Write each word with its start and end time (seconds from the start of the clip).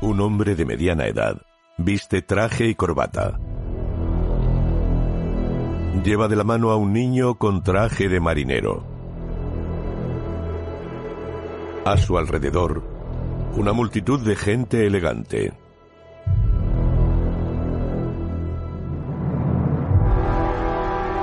Un 0.00 0.20
hombre 0.20 0.54
de 0.54 0.64
mediana 0.64 1.06
edad 1.06 1.36
viste 1.76 2.22
traje 2.22 2.66
y 2.66 2.74
corbata. 2.74 3.38
Lleva 6.02 6.28
de 6.28 6.36
la 6.36 6.44
mano 6.44 6.70
a 6.70 6.76
un 6.76 6.94
niño 6.94 7.34
con 7.34 7.62
traje 7.62 8.08
de 8.08 8.18
marinero. 8.18 8.84
A 11.84 11.98
su 11.98 12.16
alrededor, 12.16 12.82
una 13.54 13.74
multitud 13.74 14.24
de 14.26 14.34
gente 14.34 14.86
elegante. 14.86 15.65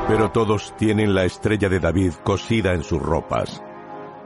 Pero 0.07 0.31
todos 0.31 0.75
tienen 0.77 1.15
la 1.15 1.23
estrella 1.23 1.69
de 1.69 1.79
David 1.79 2.13
cosida 2.23 2.73
en 2.73 2.83
sus 2.83 3.01
ropas. 3.01 3.63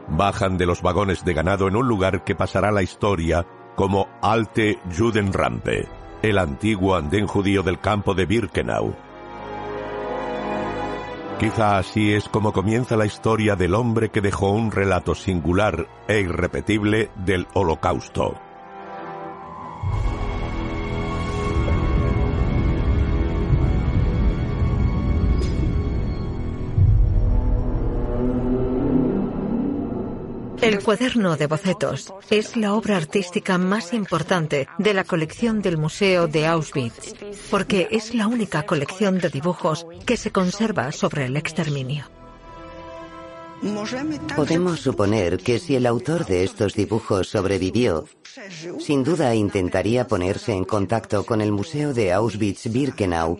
Bajan 0.07 0.57
de 0.57 0.65
los 0.65 0.81
vagones 0.81 1.23
de 1.23 1.33
ganado 1.33 1.67
en 1.67 1.75
un 1.75 1.87
lugar 1.87 2.23
que 2.23 2.35
pasará 2.35 2.71
la 2.71 2.81
historia 2.81 3.45
como 3.75 4.07
Alte 4.21 4.79
Judenrampe, 4.95 5.87
el 6.23 6.39
antiguo 6.39 6.95
andén 6.95 7.27
judío 7.27 7.61
del 7.61 7.79
campo 7.79 8.15
de 8.15 8.25
Birkenau. 8.25 8.95
Quizá 11.39 11.77
así 11.77 12.11
es 12.13 12.27
como 12.27 12.51
comienza 12.51 12.97
la 12.97 13.05
historia 13.05 13.55
del 13.55 13.75
hombre 13.75 14.09
que 14.09 14.21
dejó 14.21 14.49
un 14.49 14.71
relato 14.71 15.13
singular 15.13 15.87
e 16.07 16.21
irrepetible 16.21 17.11
del 17.15 17.45
Holocausto. 17.53 18.33
El 30.61 30.83
cuaderno 30.83 31.37
de 31.37 31.47
bocetos 31.47 32.13
es 32.29 32.57
la 32.57 32.73
obra 32.73 32.97
artística 32.97 33.57
más 33.57 33.93
importante 33.93 34.67
de 34.77 34.93
la 34.93 35.03
colección 35.03 35.61
del 35.61 35.77
Museo 35.77 36.27
de 36.27 36.47
Auschwitz, 36.47 37.13
porque 37.51 37.87
es 37.91 38.15
la 38.15 38.27
única 38.27 38.63
colección 38.63 39.19
de 39.19 39.29
dibujos 39.29 39.85
que 40.05 40.17
se 40.17 40.31
conserva 40.31 40.91
sobre 40.91 41.25
el 41.25 41.37
exterminio. 41.37 42.05
Podemos 44.35 44.81
suponer 44.81 45.37
que 45.37 45.59
si 45.59 45.75
el 45.75 45.85
autor 45.85 46.25
de 46.25 46.43
estos 46.43 46.73
dibujos 46.73 47.29
sobrevivió, 47.29 48.05
sin 48.79 49.03
duda 49.03 49.33
intentaría 49.33 50.07
ponerse 50.07 50.53
en 50.53 50.63
contacto 50.63 51.25
con 51.25 51.41
el 51.41 51.51
Museo 51.51 51.93
de 51.93 52.13
Auschwitz-Birkenau 52.13 53.39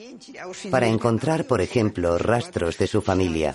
para 0.72 0.88
encontrar, 0.88 1.46
por 1.46 1.62
ejemplo, 1.62 2.18
rastros 2.18 2.78
de 2.78 2.88
su 2.88 3.02
familia. 3.02 3.54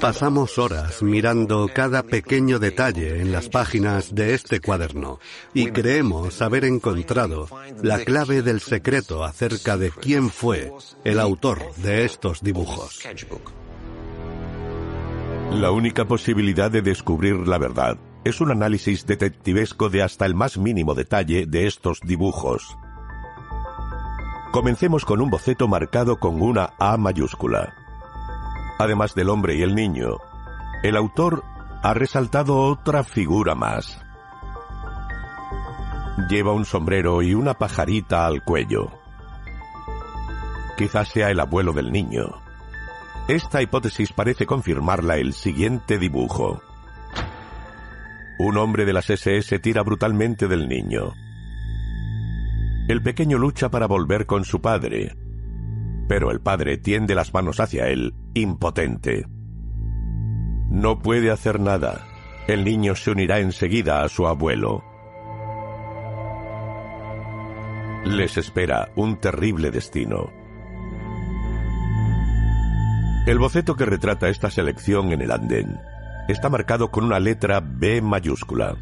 Pasamos 0.00 0.58
horas 0.58 1.02
mirando 1.02 1.68
cada 1.72 2.02
pequeño 2.02 2.58
detalle 2.58 3.20
en 3.20 3.30
las 3.30 3.48
páginas 3.48 4.14
de 4.14 4.34
este 4.34 4.60
cuaderno 4.60 5.18
y 5.52 5.66
creemos 5.66 6.40
haber 6.40 6.64
encontrado 6.64 7.48
la 7.82 7.98
clave 7.98 8.42
del 8.42 8.60
secreto 8.60 9.22
acerca 9.22 9.76
de 9.76 9.90
quién 9.90 10.30
fue 10.30 10.72
el 11.04 11.20
autor 11.20 11.74
de 11.76 12.04
estos 12.04 12.42
dibujos. 12.42 13.00
La 15.52 15.70
única 15.70 16.06
posibilidad 16.06 16.70
de 16.70 16.82
descubrir 16.82 17.46
la 17.46 17.58
verdad 17.58 17.98
es 18.24 18.40
un 18.40 18.50
análisis 18.50 19.06
detectivesco 19.06 19.90
de 19.90 20.02
hasta 20.02 20.26
el 20.26 20.34
más 20.34 20.56
mínimo 20.56 20.94
detalle 20.94 21.46
de 21.46 21.66
estos 21.66 22.00
dibujos. 22.00 22.76
Comencemos 24.52 25.04
con 25.04 25.20
un 25.20 25.28
boceto 25.28 25.68
marcado 25.68 26.18
con 26.18 26.40
una 26.40 26.72
A 26.78 26.96
mayúscula. 26.96 27.85
Además 28.78 29.14
del 29.14 29.30
hombre 29.30 29.56
y 29.56 29.62
el 29.62 29.74
niño, 29.74 30.18
el 30.82 30.96
autor 30.96 31.44
ha 31.82 31.94
resaltado 31.94 32.58
otra 32.58 33.04
figura 33.04 33.54
más. 33.54 33.98
Lleva 36.28 36.52
un 36.52 36.64
sombrero 36.64 37.22
y 37.22 37.34
una 37.34 37.54
pajarita 37.54 38.26
al 38.26 38.42
cuello. 38.42 38.90
Quizás 40.76 41.08
sea 41.08 41.30
el 41.30 41.40
abuelo 41.40 41.72
del 41.72 41.90
niño. 41.90 42.42
Esta 43.28 43.62
hipótesis 43.62 44.12
parece 44.12 44.46
confirmarla 44.46 45.16
el 45.16 45.32
siguiente 45.32 45.98
dibujo. 45.98 46.60
Un 48.38 48.58
hombre 48.58 48.84
de 48.84 48.92
las 48.92 49.08
SS 49.08 49.58
tira 49.60 49.82
brutalmente 49.82 50.48
del 50.48 50.68
niño. 50.68 51.14
El 52.88 53.02
pequeño 53.02 53.38
lucha 53.38 53.70
para 53.70 53.86
volver 53.86 54.26
con 54.26 54.44
su 54.44 54.60
padre, 54.60 55.16
pero 56.08 56.30
el 56.30 56.40
padre 56.40 56.76
tiende 56.76 57.14
las 57.14 57.34
manos 57.34 57.60
hacia 57.60 57.88
él, 57.88 58.14
impotente. 58.34 59.26
No 60.70 61.00
puede 61.00 61.30
hacer 61.30 61.60
nada. 61.60 62.06
El 62.46 62.64
niño 62.64 62.94
se 62.94 63.10
unirá 63.10 63.40
enseguida 63.40 64.02
a 64.02 64.08
su 64.08 64.26
abuelo. 64.26 64.84
Les 68.04 68.36
espera 68.36 68.90
un 68.94 69.16
terrible 69.20 69.70
destino. 69.70 70.30
El 73.26 73.40
boceto 73.40 73.74
que 73.74 73.84
retrata 73.84 74.28
esta 74.28 74.50
selección 74.50 75.10
en 75.10 75.22
el 75.22 75.32
andén 75.32 75.80
está 76.28 76.48
marcado 76.48 76.92
con 76.92 77.04
una 77.04 77.18
letra 77.18 77.60
B 77.60 78.00
mayúscula. 78.00 78.76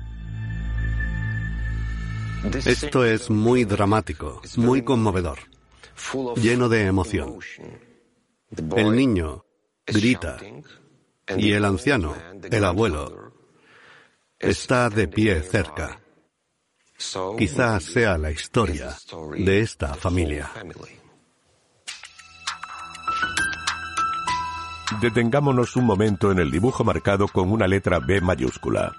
Esto 2.52 3.06
es 3.06 3.30
muy 3.30 3.64
dramático, 3.64 4.42
muy 4.58 4.82
conmovedor 4.82 5.53
lleno 6.37 6.69
de 6.69 6.87
emoción. 6.87 7.38
El 8.76 8.94
niño 8.94 9.44
grita 9.87 10.38
y 11.37 11.53
el 11.53 11.65
anciano, 11.65 12.15
el 12.50 12.65
abuelo, 12.65 13.32
está 14.38 14.91
de 14.91 15.09
pie 15.09 15.41
cerca. 15.43 16.00
Quizás 17.38 17.84
sea 17.84 18.16
la 18.19 18.31
historia 18.31 18.97
de 19.37 19.60
esta 19.60 19.94
familia. 19.94 20.50
Detengámonos 25.00 25.76
un 25.76 25.87
momento 25.87 26.31
en 26.31 26.38
el 26.38 26.50
dibujo 26.50 26.84
marcado 26.84 27.26
con 27.26 27.50
una 27.50 27.66
letra 27.66 27.98
B 27.98 28.20
mayúscula. 28.20 28.94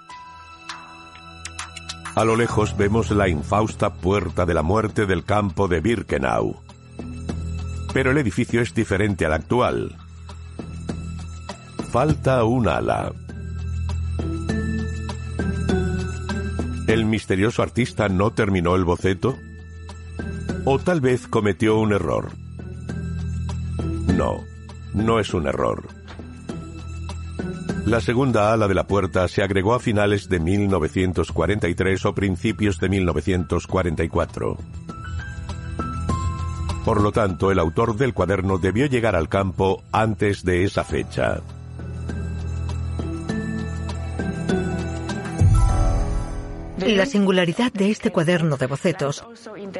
A 2.14 2.24
lo 2.24 2.36
lejos 2.36 2.76
vemos 2.76 3.10
la 3.10 3.28
infausta 3.28 3.94
puerta 3.94 4.46
de 4.46 4.54
la 4.54 4.62
muerte 4.62 5.06
del 5.06 5.24
campo 5.24 5.68
de 5.68 5.80
Birkenau. 5.80 6.65
Pero 7.96 8.10
el 8.10 8.18
edificio 8.18 8.60
es 8.60 8.74
diferente 8.74 9.24
al 9.24 9.32
actual. 9.32 9.96
Falta 11.90 12.44
un 12.44 12.68
ala. 12.68 13.10
¿El 16.86 17.06
misterioso 17.06 17.62
artista 17.62 18.10
no 18.10 18.32
terminó 18.32 18.76
el 18.76 18.84
boceto? 18.84 19.38
¿O 20.66 20.78
tal 20.78 21.00
vez 21.00 21.26
cometió 21.26 21.78
un 21.78 21.94
error? 21.94 22.32
No, 24.14 24.44
no 24.92 25.18
es 25.18 25.32
un 25.32 25.46
error. 25.46 25.88
La 27.86 28.02
segunda 28.02 28.52
ala 28.52 28.68
de 28.68 28.74
la 28.74 28.86
puerta 28.86 29.26
se 29.26 29.42
agregó 29.42 29.72
a 29.72 29.80
finales 29.80 30.28
de 30.28 30.38
1943 30.38 32.04
o 32.04 32.14
principios 32.14 32.78
de 32.78 32.90
1944. 32.90 34.58
Por 36.86 37.00
lo 37.00 37.10
tanto, 37.10 37.50
el 37.50 37.58
autor 37.58 37.96
del 37.96 38.14
cuaderno 38.14 38.58
debió 38.58 38.86
llegar 38.86 39.16
al 39.16 39.28
campo 39.28 39.82
antes 39.90 40.44
de 40.44 40.62
esa 40.62 40.84
fecha. 40.84 41.40
La 46.86 47.04
singularidad 47.04 47.72
de 47.72 47.90
este 47.90 48.12
cuaderno 48.12 48.56
de 48.56 48.68
bocetos 48.68 49.26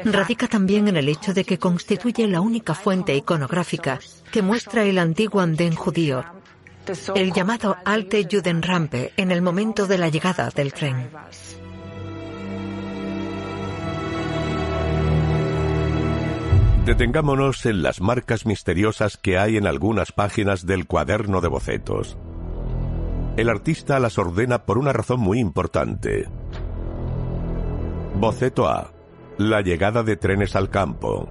radica 0.03 0.49
también 0.49 0.89
en 0.89 0.97
el 0.97 1.07
hecho 1.07 1.33
de 1.33 1.45
que 1.45 1.57
constituye 1.57 2.27
la 2.27 2.41
única 2.41 2.75
fuente 2.75 3.15
iconográfica 3.15 3.99
que 4.29 4.41
muestra 4.41 4.83
el 4.83 4.97
antiguo 4.97 5.39
andén 5.39 5.75
judío, 5.75 6.25
el 7.15 7.31
llamado 7.31 7.77
Alte 7.85 8.27
Judenrampe, 8.29 9.13
en 9.15 9.31
el 9.31 9.41
momento 9.41 9.87
de 9.87 9.97
la 9.97 10.09
llegada 10.09 10.49
del 10.49 10.73
tren. 10.73 11.09
Detengámonos 16.87 17.65
en 17.65 17.83
las 17.83 17.99
marcas 17.99 18.45
misteriosas 18.45 19.17
que 19.17 19.37
hay 19.37 19.57
en 19.57 19.67
algunas 19.67 20.13
páginas 20.13 20.65
del 20.65 20.87
cuaderno 20.87 21.41
de 21.41 21.49
bocetos. 21.49 22.17
El 23.35 23.49
artista 23.49 23.99
las 23.99 24.17
ordena 24.17 24.63
por 24.63 24.77
una 24.77 24.93
razón 24.93 25.19
muy 25.19 25.41
importante. 25.41 26.29
Boceto 28.15 28.69
A. 28.69 28.93
La 29.37 29.59
llegada 29.59 30.01
de 30.01 30.15
trenes 30.15 30.55
al 30.55 30.69
campo. 30.69 31.29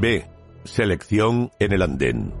B. 0.00 0.28
Selección 0.64 1.52
en 1.60 1.72
el 1.72 1.82
andén. 1.82 2.34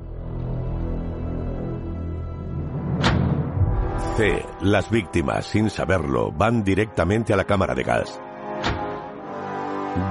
C. 4.16 4.44
Las 4.60 4.90
víctimas, 4.90 5.46
sin 5.46 5.70
saberlo, 5.70 6.32
van 6.32 6.64
directamente 6.64 7.32
a 7.32 7.36
la 7.36 7.44
cámara 7.44 7.76
de 7.76 7.84
gas. 7.84 8.20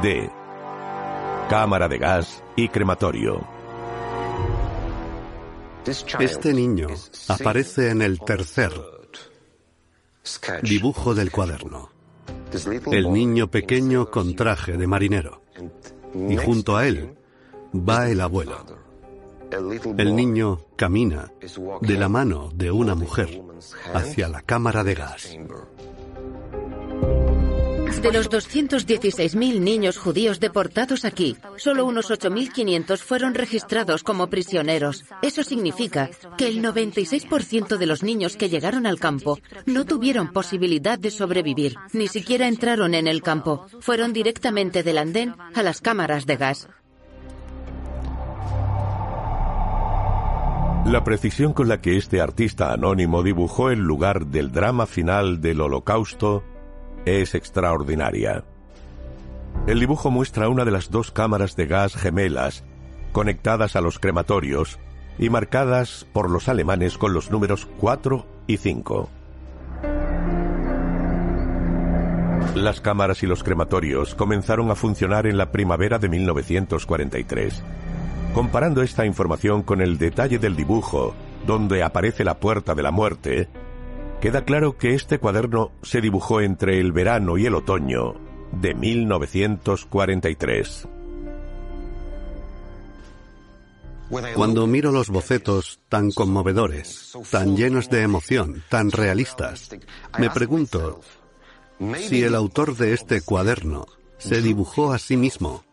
D 0.02 0.43
cámara 1.50 1.88
de 1.88 1.98
gas 1.98 2.44
y 2.56 2.70
crematorio. 2.70 3.46
Este 6.20 6.54
niño 6.54 6.88
aparece 7.28 7.90
en 7.90 8.02
el 8.02 8.20
tercer 8.20 8.72
dibujo 10.62 11.14
del 11.14 11.32
cuaderno. 11.32 11.90
El 12.92 13.12
niño 13.12 13.50
pequeño 13.50 14.10
con 14.10 14.36
traje 14.36 14.78
de 14.78 14.88
marinero. 14.88 15.42
Y 16.30 16.38
junto 16.38 16.78
a 16.78 16.88
él 16.88 17.16
va 17.76 18.10
el 18.10 18.22
abuelo. 18.22 18.66
El 19.98 20.16
niño 20.16 20.66
camina 20.76 21.32
de 21.82 21.98
la 21.98 22.10
mano 22.10 22.50
de 22.54 22.72
una 22.72 22.96
mujer 22.96 23.42
hacia 23.94 24.30
la 24.30 24.42
cámara 24.42 24.84
de 24.84 24.96
gas. 24.96 25.38
De 28.04 28.12
los 28.12 28.30
216.000 28.30 29.62
niños 29.62 29.98
judíos 29.98 30.42
deportados 30.42 31.06
aquí, 31.06 31.38
solo 31.56 31.86
unos 31.86 32.12
8.500 32.12 32.98
fueron 32.98 33.34
registrados 33.34 34.04
como 34.04 34.28
prisioneros. 34.28 35.06
Eso 35.22 35.42
significa 35.42 36.10
que 36.38 36.50
el 36.50 36.62
96% 36.62 37.78
de 37.78 37.86
los 37.86 38.04
niños 38.04 38.36
que 38.36 38.50
llegaron 38.50 38.88
al 38.88 39.00
campo 39.00 39.40
no 39.66 39.86
tuvieron 39.86 40.34
posibilidad 40.34 41.00
de 41.00 41.12
sobrevivir, 41.12 41.78
ni 41.94 42.10
siquiera 42.10 42.50
entraron 42.50 42.94
en 42.94 43.08
el 43.08 43.22
campo. 43.22 43.68
Fueron 43.80 44.12
directamente 44.12 44.84
del 44.84 44.98
andén 44.98 45.34
a 45.56 45.64
las 45.64 45.80
cámaras 45.80 46.26
de 46.26 46.36
gas. 46.36 46.68
La 50.86 51.06
precisión 51.06 51.54
con 51.54 51.70
la 51.70 51.80
que 51.80 51.96
este 51.96 52.20
artista 52.20 52.74
anónimo 52.74 53.24
dibujó 53.24 53.70
el 53.70 53.80
lugar 53.80 54.26
del 54.26 54.52
drama 54.52 54.88
final 54.88 55.40
del 55.40 55.62
holocausto 55.62 56.44
es 57.06 57.36
extraordinaria. 57.36 58.44
El 59.68 59.80
dibujo 59.80 60.12
muestra 60.12 60.50
una 60.50 60.66
de 60.66 60.72
las 60.72 60.92
dos 60.92 61.12
cámaras 61.12 61.56
de 61.56 61.68
gas 61.68 61.96
gemelas 61.96 62.64
conectadas 63.12 63.76
a 63.76 63.82
los 63.82 64.00
crematorios 64.00 64.80
y 65.18 65.30
marcadas 65.30 66.06
por 66.12 66.30
los 66.30 66.50
alemanes 66.50 66.98
con 66.98 67.14
los 67.14 67.32
números 67.32 67.68
4 67.80 68.26
y 68.48 68.58
5. 68.58 69.10
Las 72.56 72.82
cámaras 72.82 73.24
y 73.24 73.28
los 73.28 73.44
crematorios 73.44 74.16
comenzaron 74.16 74.70
a 74.70 74.76
funcionar 74.76 75.28
en 75.28 75.38
la 75.38 75.52
primavera 75.52 75.98
de 75.98 76.10
1943. 76.10 77.64
Comparando 78.34 78.82
esta 78.82 79.06
información 79.06 79.64
con 79.64 79.82
el 79.82 79.98
detalle 79.98 80.40
del 80.40 80.56
dibujo, 80.56 81.16
donde 81.48 81.84
aparece 81.84 82.24
la 82.24 82.40
puerta 82.40 82.76
de 82.76 82.84
la 82.84 82.92
muerte, 82.92 83.50
queda 84.24 84.46
claro 84.46 84.78
que 84.78 84.94
este 84.94 85.20
cuaderno 85.20 85.74
se 85.82 86.00
dibujó 86.00 86.40
entre 86.40 86.80
el 86.80 86.94
verano 86.94 87.38
y 87.38 87.46
el 87.46 87.56
otoño 87.56 88.14
de 88.54 88.74
1943. 88.74 90.88
Cuando 94.34 94.66
miro 94.66 94.94
los 94.94 95.10
bocetos 95.10 95.82
tan 95.90 96.10
conmovedores, 96.12 97.12
tan 97.32 97.58
llenos 97.58 97.90
de 97.90 98.04
emoción, 98.04 98.64
tan 98.70 98.92
realistas, 98.92 99.72
me 100.18 100.30
pregunto 100.30 101.02
si 101.98 102.24
el 102.24 102.36
autor 102.36 102.78
de 102.78 102.94
este 102.94 103.20
cuaderno 103.20 103.88
se 104.20 104.42
dibujó 104.42 104.94
a 104.94 105.00
sí 105.00 105.18
mismo 105.18 105.66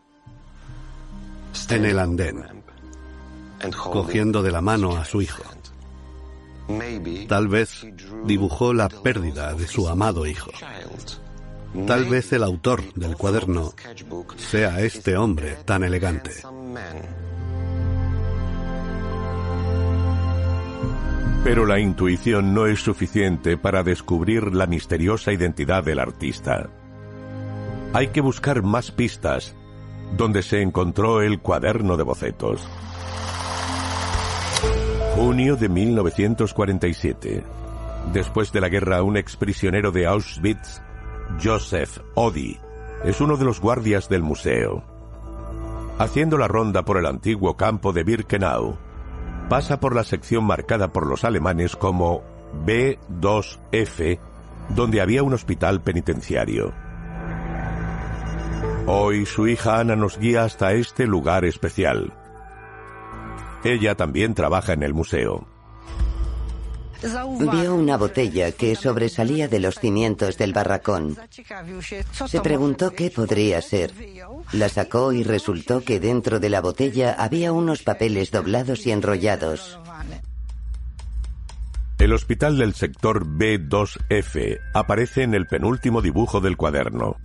en 1.69 1.85
el 1.85 1.99
andén, 1.99 2.43
cogiendo 3.71 4.43
de 4.43 4.51
la 4.51 4.59
mano 4.59 4.97
a 4.97 5.05
su 5.05 5.21
hijo. 5.21 5.50
Tal 7.27 7.47
vez 7.47 7.85
dibujó 8.25 8.73
la 8.73 8.89
pérdida 8.89 9.53
de 9.53 9.67
su 9.67 9.87
amado 9.87 10.25
hijo. 10.25 10.51
Tal 11.87 12.05
vez 12.05 12.33
el 12.33 12.43
autor 12.43 12.81
del 12.95 13.15
cuaderno 13.15 13.73
sea 14.35 14.81
este 14.81 15.15
hombre 15.15 15.57
tan 15.65 15.83
elegante. 15.83 16.31
Pero 21.43 21.65
la 21.65 21.79
intuición 21.79 22.53
no 22.53 22.67
es 22.67 22.81
suficiente 22.81 23.57
para 23.57 23.83
descubrir 23.83 24.53
la 24.53 24.67
misteriosa 24.67 25.31
identidad 25.31 25.83
del 25.83 25.99
artista. 25.99 26.69
Hay 27.93 28.09
que 28.09 28.21
buscar 28.21 28.61
más 28.61 28.91
pistas 28.91 29.55
donde 30.15 30.43
se 30.43 30.61
encontró 30.61 31.21
el 31.21 31.39
cuaderno 31.39 31.97
de 31.97 32.03
bocetos. 32.03 32.61
Junio 35.15 35.57
de 35.57 35.67
1947. 35.67 37.43
Después 38.13 38.53
de 38.53 38.61
la 38.61 38.69
guerra, 38.69 39.03
un 39.03 39.17
exprisionero 39.17 39.91
de 39.91 40.07
Auschwitz, 40.07 40.81
Joseph 41.43 41.99
Odi, 42.15 42.57
es 43.03 43.19
uno 43.19 43.35
de 43.35 43.43
los 43.43 43.59
guardias 43.59 44.07
del 44.07 44.23
museo. 44.23 44.83
Haciendo 45.99 46.37
la 46.37 46.47
ronda 46.47 46.83
por 46.83 46.97
el 46.97 47.05
antiguo 47.05 47.57
campo 47.57 47.91
de 47.91 48.03
Birkenau, 48.03 48.77
pasa 49.49 49.81
por 49.81 49.95
la 49.95 50.05
sección 50.05 50.45
marcada 50.45 50.93
por 50.93 51.05
los 51.05 51.25
alemanes 51.25 51.75
como 51.75 52.23
B2F, 52.65 54.17
donde 54.69 55.01
había 55.01 55.23
un 55.23 55.33
hospital 55.33 55.81
penitenciario. 55.81 56.71
Hoy 58.87 59.25
su 59.25 59.47
hija 59.47 59.79
Ana 59.79 59.97
nos 59.97 60.17
guía 60.17 60.43
hasta 60.43 60.71
este 60.71 61.05
lugar 61.05 61.43
especial. 61.43 62.13
Ella 63.63 63.95
también 63.95 64.33
trabaja 64.33 64.73
en 64.73 64.83
el 64.83 64.93
museo. 64.93 65.47
Vio 67.39 67.75
una 67.75 67.97
botella 67.97 68.51
que 68.51 68.75
sobresalía 68.75 69.47
de 69.47 69.59
los 69.59 69.79
cimientos 69.79 70.37
del 70.37 70.53
barracón. 70.53 71.17
Se 72.27 72.41
preguntó 72.41 72.91
qué 72.91 73.09
podría 73.09 73.61
ser. 73.61 73.91
La 74.51 74.69
sacó 74.69 75.11
y 75.11 75.23
resultó 75.23 75.81
que 75.81 75.99
dentro 75.99 76.39
de 76.39 76.49
la 76.49 76.61
botella 76.61 77.15
había 77.17 77.53
unos 77.53 77.81
papeles 77.81 78.29
doblados 78.29 78.85
y 78.85 78.91
enrollados. 78.91 79.79
El 81.97 82.13
hospital 82.13 82.57
del 82.57 82.73
sector 82.73 83.25
B2F 83.27 84.59
aparece 84.73 85.23
en 85.23 85.33
el 85.33 85.47
penúltimo 85.47 86.01
dibujo 86.01 86.39
del 86.39 86.57
cuaderno. 86.57 87.17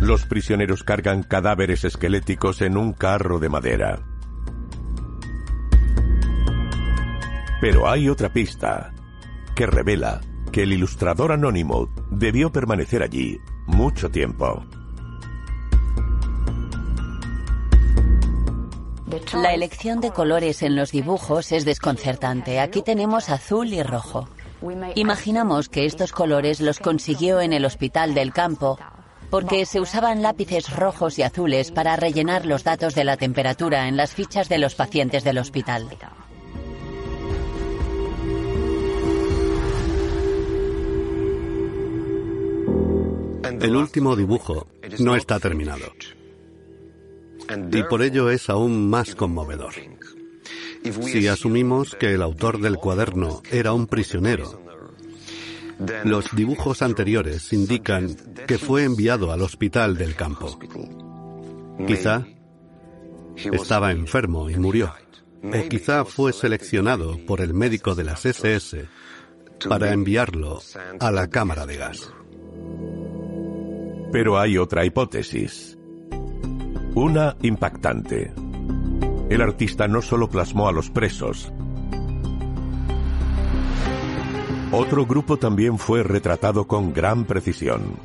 Los 0.00 0.26
prisioneros 0.26 0.82
cargan 0.82 1.22
cadáveres 1.22 1.84
esqueléticos 1.84 2.62
en 2.62 2.76
un 2.76 2.92
carro 2.92 3.38
de 3.38 3.48
madera. 3.48 4.00
Pero 7.60 7.88
hay 7.88 8.08
otra 8.08 8.32
pista 8.32 8.92
que 9.54 9.66
revela 9.66 10.20
que 10.52 10.64
el 10.64 10.72
ilustrador 10.72 11.32
anónimo 11.32 11.88
debió 12.10 12.52
permanecer 12.52 13.02
allí 13.02 13.40
mucho 13.66 14.10
tiempo. 14.10 14.64
La 19.32 19.54
elección 19.54 20.00
de 20.00 20.10
colores 20.10 20.62
en 20.62 20.76
los 20.76 20.90
dibujos 20.90 21.52
es 21.52 21.64
desconcertante. 21.64 22.60
Aquí 22.60 22.82
tenemos 22.82 23.30
azul 23.30 23.72
y 23.72 23.82
rojo. 23.82 24.28
Imaginamos 24.94 25.68
que 25.68 25.86
estos 25.86 26.12
colores 26.12 26.60
los 26.60 26.80
consiguió 26.80 27.40
en 27.40 27.52
el 27.52 27.64
hospital 27.64 28.14
del 28.14 28.32
campo 28.32 28.78
porque 29.34 29.66
se 29.66 29.80
usaban 29.80 30.22
lápices 30.22 30.70
rojos 30.70 31.18
y 31.18 31.22
azules 31.22 31.72
para 31.72 31.96
rellenar 31.96 32.46
los 32.46 32.62
datos 32.62 32.94
de 32.94 33.02
la 33.02 33.16
temperatura 33.16 33.88
en 33.88 33.96
las 33.96 34.14
fichas 34.14 34.48
de 34.48 34.58
los 34.58 34.76
pacientes 34.76 35.24
del 35.24 35.38
hospital. 35.38 35.88
El 43.60 43.74
último 43.74 44.14
dibujo 44.14 44.68
no 45.00 45.16
está 45.16 45.40
terminado. 45.40 45.86
Y 47.72 47.82
por 47.82 48.02
ello 48.02 48.30
es 48.30 48.48
aún 48.48 48.88
más 48.88 49.16
conmovedor. 49.16 49.74
Si 51.02 51.26
asumimos 51.26 51.96
que 51.96 52.14
el 52.14 52.22
autor 52.22 52.60
del 52.60 52.76
cuaderno 52.76 53.42
era 53.50 53.72
un 53.72 53.88
prisionero 53.88 54.63
los 56.04 56.34
dibujos 56.34 56.82
anteriores 56.82 57.52
indican 57.52 58.14
que 58.46 58.58
fue 58.58 58.84
enviado 58.84 59.32
al 59.32 59.42
hospital 59.42 59.96
del 59.96 60.14
campo. 60.14 60.58
Quizá 61.86 62.24
estaba 63.36 63.92
enfermo 63.92 64.48
y 64.50 64.56
murió. 64.56 64.92
O 65.42 65.68
quizá 65.68 66.04
fue 66.04 66.32
seleccionado 66.32 67.18
por 67.26 67.40
el 67.40 67.52
médico 67.52 67.94
de 67.94 68.04
las 68.04 68.24
SS 68.24 68.86
para 69.68 69.92
enviarlo 69.92 70.60
a 71.00 71.10
la 71.10 71.28
cámara 71.28 71.66
de 71.66 71.76
gas. 71.76 72.12
Pero 74.12 74.38
hay 74.38 74.56
otra 74.56 74.84
hipótesis. 74.84 75.76
Una 76.94 77.36
impactante. 77.42 78.32
El 79.28 79.42
artista 79.42 79.88
no 79.88 80.00
solo 80.00 80.28
plasmó 80.28 80.68
a 80.68 80.72
los 80.72 80.90
presos, 80.90 81.52
Otro 84.76 85.06
grupo 85.06 85.36
también 85.36 85.78
fue 85.78 86.02
retratado 86.02 86.66
con 86.66 86.92
gran 86.92 87.26
precisión. 87.26 87.96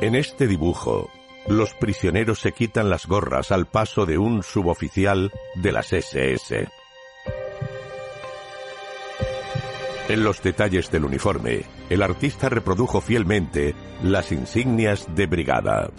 En 0.00 0.14
este 0.14 0.46
dibujo, 0.46 1.10
los 1.46 1.74
prisioneros 1.74 2.40
se 2.40 2.52
quitan 2.52 2.88
las 2.88 3.06
gorras 3.06 3.52
al 3.52 3.66
paso 3.66 4.06
de 4.06 4.16
un 4.16 4.42
suboficial 4.42 5.30
de 5.56 5.72
las 5.72 5.92
SS. 5.92 6.68
En 10.08 10.24
los 10.24 10.42
detalles 10.42 10.90
del 10.90 11.04
uniforme, 11.04 11.64
el 11.90 12.00
artista 12.00 12.48
reprodujo 12.48 13.02
fielmente 13.02 13.74
las 14.02 14.32
insignias 14.32 15.14
de 15.14 15.26
brigada. 15.26 15.90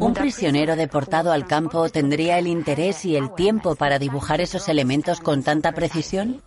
¿Un 0.00 0.14
prisionero 0.14 0.76
deportado 0.76 1.30
al 1.30 1.46
campo 1.46 1.90
tendría 1.90 2.38
el 2.38 2.46
interés 2.46 3.04
y 3.04 3.16
el 3.16 3.34
tiempo 3.34 3.74
para 3.74 3.98
dibujar 3.98 4.40
esos 4.40 4.66
elementos 4.70 5.20
con 5.20 5.42
tanta 5.42 5.72
precisión? 5.72 6.40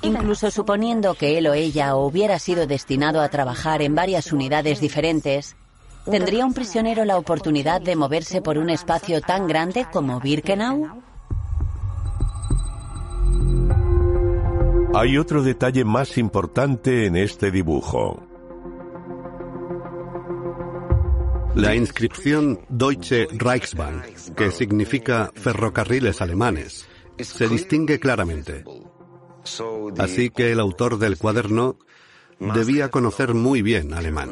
Incluso 0.00 0.50
suponiendo 0.50 1.12
que 1.14 1.36
él 1.36 1.48
o 1.48 1.52
ella 1.52 1.94
hubiera 1.96 2.38
sido 2.38 2.66
destinado 2.66 3.20
a 3.20 3.28
trabajar 3.28 3.82
en 3.82 3.94
varias 3.94 4.32
unidades 4.32 4.80
diferentes, 4.80 5.54
¿tendría 6.10 6.46
un 6.46 6.54
prisionero 6.54 7.04
la 7.04 7.18
oportunidad 7.18 7.82
de 7.82 7.94
moverse 7.94 8.40
por 8.40 8.56
un 8.56 8.70
espacio 8.70 9.20
tan 9.20 9.46
grande 9.46 9.86
como 9.92 10.18
Birkenau? 10.18 11.02
Hay 14.94 15.18
otro 15.18 15.42
detalle 15.42 15.84
más 15.84 16.16
importante 16.16 17.04
en 17.04 17.16
este 17.16 17.50
dibujo. 17.50 18.31
La 21.54 21.74
inscripción 21.74 22.60
Deutsche 22.70 23.28
Reichsbahn, 23.30 24.02
que 24.34 24.50
significa 24.50 25.30
ferrocarriles 25.34 26.22
alemanes, 26.22 26.88
se 27.18 27.46
distingue 27.46 28.00
claramente. 28.00 28.64
Así 29.98 30.30
que 30.30 30.52
el 30.52 30.60
autor 30.60 30.98
del 30.98 31.18
cuaderno 31.18 31.76
debía 32.38 32.90
conocer 32.90 33.34
muy 33.34 33.60
bien 33.60 33.92
alemán. 33.92 34.30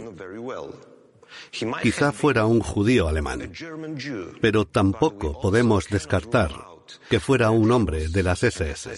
Quizá 1.83 2.13
fuera 2.13 2.47
un 2.47 2.61
judío 2.61 3.07
alemán, 3.07 3.53
pero 4.41 4.65
tampoco 4.65 5.39
podemos 5.41 5.89
descartar 5.89 6.51
que 7.11 7.21
fuera 7.21 7.51
un 7.51 7.71
hombre 7.71 8.09
de 8.09 8.23
las 8.23 8.43
SS. 8.43 8.91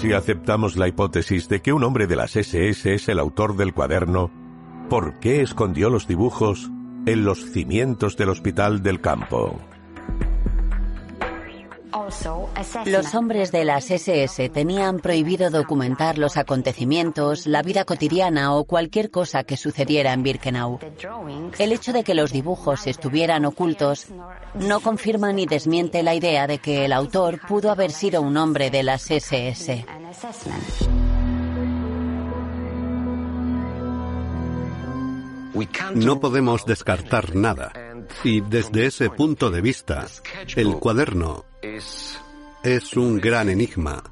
Si 0.00 0.12
aceptamos 0.12 0.76
la 0.76 0.88
hipótesis 0.88 1.48
de 1.48 1.62
que 1.62 1.72
un 1.72 1.84
hombre 1.84 2.06
de 2.06 2.16
las 2.16 2.36
SS 2.36 2.94
es 2.94 3.08
el 3.08 3.18
autor 3.18 3.56
del 3.56 3.72
cuaderno, 3.72 4.41
¿Por 4.92 5.20
qué 5.20 5.40
escondió 5.40 5.88
los 5.88 6.06
dibujos 6.06 6.70
en 7.06 7.24
los 7.24 7.50
cimientos 7.50 8.14
del 8.18 8.28
hospital 8.28 8.82
del 8.82 9.00
campo? 9.00 9.58
Los 12.84 13.14
hombres 13.14 13.52
de 13.52 13.64
las 13.64 13.90
SS 13.90 14.50
tenían 14.50 14.98
prohibido 14.98 15.48
documentar 15.48 16.18
los 16.18 16.36
acontecimientos, 16.36 17.46
la 17.46 17.62
vida 17.62 17.86
cotidiana 17.86 18.54
o 18.54 18.64
cualquier 18.64 19.10
cosa 19.10 19.44
que 19.44 19.56
sucediera 19.56 20.12
en 20.12 20.24
Birkenau. 20.24 20.78
El 21.58 21.72
hecho 21.72 21.94
de 21.94 22.04
que 22.04 22.14
los 22.14 22.30
dibujos 22.30 22.86
estuvieran 22.86 23.46
ocultos 23.46 24.08
no 24.56 24.80
confirma 24.80 25.32
ni 25.32 25.46
desmiente 25.46 26.02
la 26.02 26.14
idea 26.14 26.46
de 26.46 26.58
que 26.58 26.84
el 26.84 26.92
autor 26.92 27.40
pudo 27.48 27.70
haber 27.70 27.92
sido 27.92 28.20
un 28.20 28.36
hombre 28.36 28.68
de 28.68 28.82
las 28.82 29.10
SS. 29.10 29.86
No 35.94 36.20
podemos 36.20 36.64
descartar 36.64 37.34
nada. 37.34 37.72
Y 38.24 38.40
desde 38.40 38.86
ese 38.86 39.10
punto 39.10 39.50
de 39.50 39.60
vista, 39.60 40.06
el 40.56 40.74
cuaderno 40.76 41.44
es 41.62 42.96
un 42.96 43.20
gran 43.20 43.48
enigma 43.48 44.02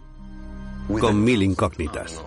con 0.89 1.23
mil 1.23 1.43
incógnitas. 1.43 2.25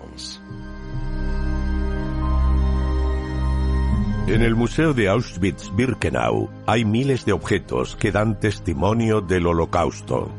En 4.26 4.40
el 4.40 4.54
Museo 4.54 4.94
de 4.94 5.10
Auschwitz-Birkenau 5.10 6.48
hay 6.66 6.86
miles 6.86 7.26
de 7.26 7.32
objetos 7.32 7.94
que 7.96 8.10
dan 8.10 8.40
testimonio 8.40 9.20
del 9.20 9.46
holocausto. 9.46 10.30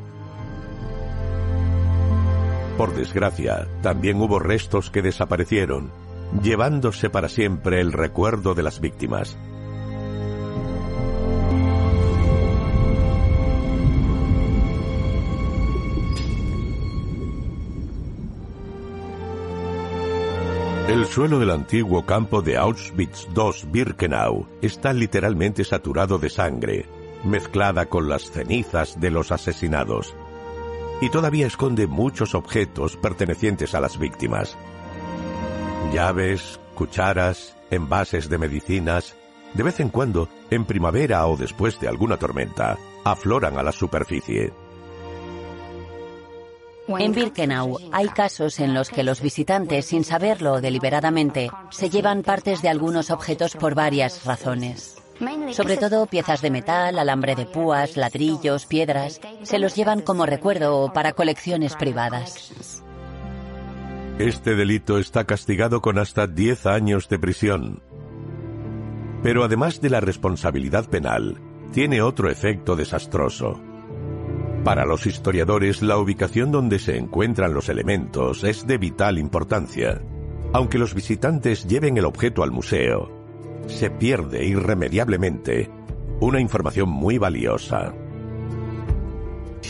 Por 2.78 2.96
desgracia, 2.96 3.68
también 3.84 4.20
hubo 4.20 4.40
restos 4.40 4.90
que 4.90 5.04
desaparecieron 5.04 5.92
llevándose 6.42 7.10
para 7.10 7.30
siempre 7.30 7.82
el 7.82 7.92
recuerdo 7.92 8.54
de 8.54 8.64
las 8.64 8.80
víctimas. 8.80 9.38
El 20.88 21.08
suelo 21.08 21.40
del 21.40 21.50
antiguo 21.50 22.06
campo 22.06 22.44
de 22.44 22.58
Auschwitz 22.58 23.28
II 23.36 23.70
Birkenau 23.72 24.48
está 24.62 24.94
literalmente 24.94 25.64
saturado 25.64 26.20
de 26.20 26.30
sangre, 26.30 26.86
mezclada 27.24 27.88
con 27.88 28.08
las 28.08 28.30
cenizas 28.30 29.00
de 29.02 29.10
los 29.10 29.32
asesinados, 29.32 30.14
y 31.02 31.10
todavía 31.10 31.48
esconde 31.48 31.88
muchos 31.88 32.36
objetos 32.36 32.98
pertenecientes 32.98 33.74
a 33.74 33.80
las 33.80 33.98
víctimas. 33.98 34.56
Llaves, 35.94 36.60
cucharas, 36.76 37.56
envases 37.72 38.30
de 38.30 38.38
medicinas, 38.38 39.16
de 39.54 39.64
vez 39.64 39.80
en 39.80 39.90
cuando, 39.90 40.28
en 40.50 40.66
primavera 40.66 41.26
o 41.28 41.38
después 41.38 41.80
de 41.80 41.88
alguna 41.88 42.18
tormenta, 42.18 42.78
afloran 43.04 43.58
a 43.58 43.64
la 43.64 43.72
superficie. 43.72 44.54
En 46.88 47.14
Birkenau 47.14 47.80
hay 47.92 48.10
casos 48.10 48.60
en 48.60 48.74
los 48.74 48.90
que 48.90 49.04
los 49.04 49.22
visitantes, 49.22 49.86
sin 49.88 50.04
saberlo 50.04 50.62
deliberadamente, 50.62 51.50
se 51.72 51.90
llevan 51.90 52.22
partes 52.22 52.62
de 52.62 52.70
algunos 52.70 53.10
objetos 53.10 53.56
por 53.56 53.74
varias 53.74 54.24
razones. 54.26 54.98
Sobre 55.52 55.78
todo 55.78 56.06
piezas 56.06 56.42
de 56.42 56.52
metal, 56.52 57.00
alambre 57.00 57.36
de 57.36 57.46
púas, 57.46 57.96
ladrillos, 57.96 58.66
piedras, 58.66 59.22
se 59.44 59.60
los 59.60 59.76
llevan 59.76 60.02
como 60.02 60.26
recuerdo 60.26 60.78
o 60.78 60.94
para 60.94 61.14
colecciones 61.14 61.76
privadas. 61.76 62.84
Este 64.20 64.56
delito 64.56 64.98
está 64.98 65.26
castigado 65.26 65.82
con 65.82 66.00
hasta 66.00 66.26
10 66.26 66.68
años 66.68 67.10
de 67.10 67.20
prisión. 67.20 67.84
Pero 69.22 69.44
además 69.44 69.82
de 69.82 69.90
la 69.90 70.00
responsabilidad 70.00 70.90
penal, 70.90 71.42
tiene 71.74 72.02
otro 72.02 72.30
efecto 72.30 72.78
desastroso. 72.78 73.60
Para 74.64 74.86
los 74.86 75.06
historiadores, 75.06 75.82
la 75.82 75.98
ubicación 75.98 76.50
donde 76.50 76.80
se 76.80 76.96
encuentran 76.96 77.54
los 77.54 77.68
elementos 77.68 78.46
es 78.46 78.66
de 78.66 78.78
vital 78.78 79.18
importancia. 79.18 80.02
Aunque 80.54 80.78
los 80.78 80.94
visitantes 80.94 81.68
lleven 81.68 81.98
el 81.98 82.06
objeto 82.06 82.42
al 82.42 82.52
museo, 82.52 83.12
se 83.68 83.90
pierde 83.90 84.46
irremediablemente 84.46 85.70
una 86.22 86.40
información 86.40 86.88
muy 86.88 87.18
valiosa. 87.18 87.94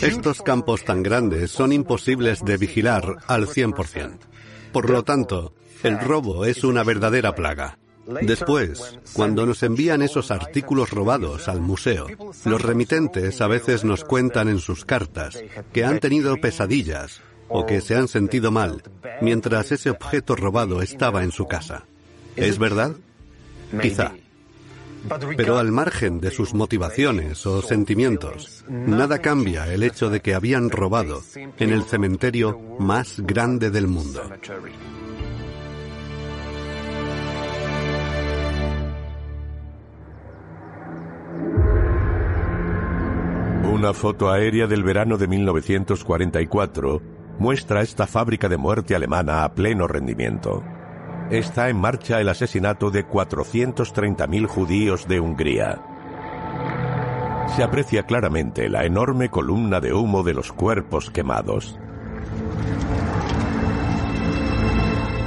Estos 0.02 0.44
campos 0.44 0.84
tan 0.84 1.02
grandes 1.02 1.50
son 1.50 1.72
imposibles 1.72 2.46
de 2.46 2.58
vigilar 2.58 3.18
al 3.28 3.48
100%. 3.48 4.35
Por 4.76 4.90
lo 4.90 5.06
tanto, 5.06 5.54
el 5.84 5.98
robo 6.02 6.44
es 6.44 6.66
una 6.66 6.84
verdadera 6.84 7.34
plaga. 7.34 7.78
Después, 8.24 9.00
cuando 9.14 9.46
nos 9.46 9.64
envían 9.64 10.02
esos 10.02 10.32
artículos 10.32 10.90
robados 10.90 11.48
al 11.48 11.62
museo, 11.62 12.08
los 12.44 12.62
remitentes 12.62 13.40
a 13.40 13.48
veces 13.48 13.86
nos 13.86 14.04
cuentan 14.04 14.50
en 14.50 14.60
sus 14.60 14.84
cartas 14.84 15.42
que 15.72 15.86
han 15.86 16.02
tenido 16.02 16.36
pesadillas 16.36 17.22
o 17.48 17.66
que 17.66 17.80
se 17.80 17.96
han 17.96 18.10
sentido 18.10 18.52
mal 18.52 18.84
mientras 19.22 19.72
ese 19.72 19.92
objeto 19.92 20.36
robado 20.36 20.82
estaba 20.82 21.24
en 21.24 21.32
su 21.32 21.48
casa. 21.48 21.86
¿Es 22.36 22.60
verdad? 22.60 22.98
Quizá. 23.82 24.12
Pero 25.38 25.58
al 25.58 25.72
margen 25.72 26.20
de 26.20 26.32
sus 26.32 26.54
motivaciones 26.54 27.46
o 27.46 27.62
sentimientos, 27.62 28.66
nada 28.68 29.20
cambia 29.20 29.72
el 29.72 29.84
hecho 29.84 30.10
de 30.10 30.22
que 30.22 30.34
habían 30.34 30.70
robado 30.70 31.22
en 31.36 31.70
el 31.70 31.84
cementerio 31.84 32.60
más 32.80 33.20
grande 33.20 33.70
del 33.70 33.88
mundo. 33.88 34.22
Una 43.72 43.94
foto 43.94 44.32
aérea 44.32 44.68
del 44.68 44.84
verano 44.84 45.18
de 45.18 45.28
1944 45.28 47.02
muestra 47.40 47.82
esta 47.82 48.08
fábrica 48.08 48.48
de 48.48 48.58
muerte 48.58 48.96
alemana 48.96 49.44
a 49.44 49.54
pleno 49.54 49.88
rendimiento 49.88 50.64
está 51.30 51.70
en 51.70 51.78
marcha 51.78 52.20
el 52.22 52.30
asesinato 52.30 52.92
de 52.92 53.08
430.000 53.08 54.48
judíos 54.48 55.08
de 55.08 55.20
Hungría. 55.20 55.82
Se 57.56 57.64
aprecia 57.64 58.04
claramente 58.04 58.70
la 58.70 58.86
enorme 58.86 59.30
columna 59.30 59.80
de 59.80 59.94
humo 59.94 60.24
de 60.24 60.34
los 60.34 60.52
cuerpos 60.52 61.10
quemados. 61.10 61.80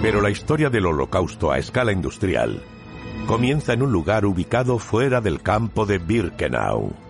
Pero 0.03 0.21
la 0.21 0.31
historia 0.31 0.71
del 0.71 0.87
holocausto 0.87 1.51
a 1.51 1.59
escala 1.59 1.93
industrial 1.93 2.63
comienza 3.27 3.73
en 3.73 3.83
un 3.83 3.93
lugar 3.93 4.25
ubicado 4.25 4.79
fuera 4.79 5.21
del 5.21 5.43
campo 5.43 5.87
de 5.87 5.99
Birkenau. 5.99 7.08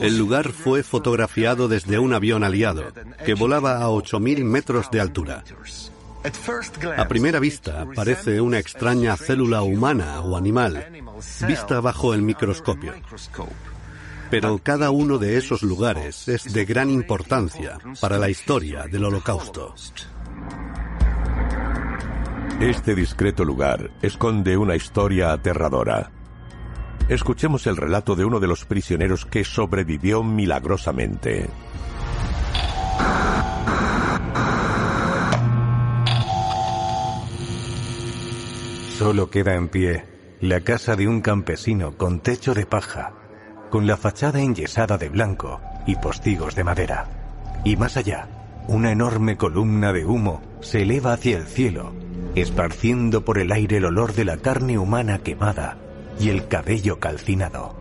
El 0.00 0.18
lugar 0.18 0.52
fue 0.52 0.82
fotografiado 0.82 1.68
desde 1.68 1.98
un 1.98 2.12
avión 2.12 2.44
aliado 2.44 2.92
que 3.24 3.34
volaba 3.34 3.82
a 3.82 3.88
8.000 3.88 4.44
metros 4.44 4.90
de 4.90 5.00
altura. 5.00 5.44
A 6.96 7.08
primera 7.08 7.38
vista 7.38 7.86
parece 7.94 8.40
una 8.40 8.58
extraña 8.58 9.16
célula 9.16 9.62
humana 9.62 10.20
o 10.20 10.36
animal 10.36 10.84
vista 11.46 11.80
bajo 11.80 12.14
el 12.14 12.22
microscopio. 12.22 12.92
Pero 14.30 14.58
cada 14.58 14.90
uno 14.90 15.18
de 15.18 15.36
esos 15.36 15.62
lugares 15.62 16.26
es 16.26 16.52
de 16.52 16.64
gran 16.64 16.90
importancia 16.90 17.78
para 18.00 18.18
la 18.18 18.28
historia 18.28 18.86
del 18.90 19.04
holocausto. 19.04 19.74
Este 22.60 22.94
discreto 22.94 23.44
lugar 23.44 23.90
esconde 24.02 24.56
una 24.56 24.74
historia 24.74 25.32
aterradora. 25.32 26.10
Escuchemos 27.08 27.68
el 27.68 27.76
relato 27.76 28.16
de 28.16 28.24
uno 28.24 28.40
de 28.40 28.48
los 28.48 28.64
prisioneros 28.64 29.26
que 29.26 29.44
sobrevivió 29.44 30.24
milagrosamente. 30.24 31.48
Solo 38.98 39.30
queda 39.30 39.54
en 39.54 39.68
pie 39.68 40.04
la 40.40 40.62
casa 40.62 40.96
de 40.96 41.06
un 41.06 41.20
campesino 41.20 41.96
con 41.96 42.18
techo 42.18 42.54
de 42.54 42.66
paja, 42.66 43.12
con 43.70 43.86
la 43.86 43.96
fachada 43.96 44.40
enyesada 44.40 44.98
de 44.98 45.08
blanco 45.08 45.60
y 45.86 45.94
postigos 45.94 46.56
de 46.56 46.64
madera. 46.64 47.06
Y 47.64 47.76
más 47.76 47.96
allá, 47.96 48.26
una 48.66 48.90
enorme 48.90 49.36
columna 49.36 49.92
de 49.92 50.04
humo 50.04 50.42
se 50.60 50.82
eleva 50.82 51.12
hacia 51.12 51.36
el 51.36 51.46
cielo, 51.46 51.92
esparciendo 52.34 53.24
por 53.24 53.38
el 53.38 53.52
aire 53.52 53.76
el 53.76 53.84
olor 53.84 54.12
de 54.12 54.24
la 54.24 54.38
carne 54.38 54.76
humana 54.76 55.20
quemada 55.20 55.85
y 56.20 56.30
el 56.30 56.48
cabello 56.48 56.98
calcinado. 56.98 57.76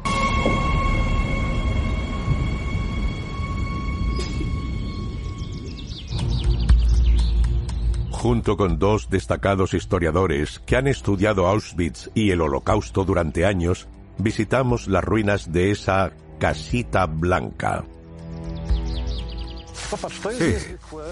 Junto 8.12 8.58
con 8.58 8.80
dos 8.80 9.10
destacados 9.10 9.76
historiadores 9.76 10.60
que 10.60 10.76
han 10.78 10.88
estudiado 10.88 11.48
Auschwitz 11.48 12.10
y 12.16 12.32
el 12.32 12.42
Holocausto 12.42 13.06
durante 13.06 13.46
años, 13.46 13.88
visitamos 14.18 14.88
las 14.88 15.04
ruinas 15.04 15.52
de 15.52 15.70
esa 15.70 16.12
casita 16.40 17.06
blanca. 17.06 17.86
Sí, 20.38 20.56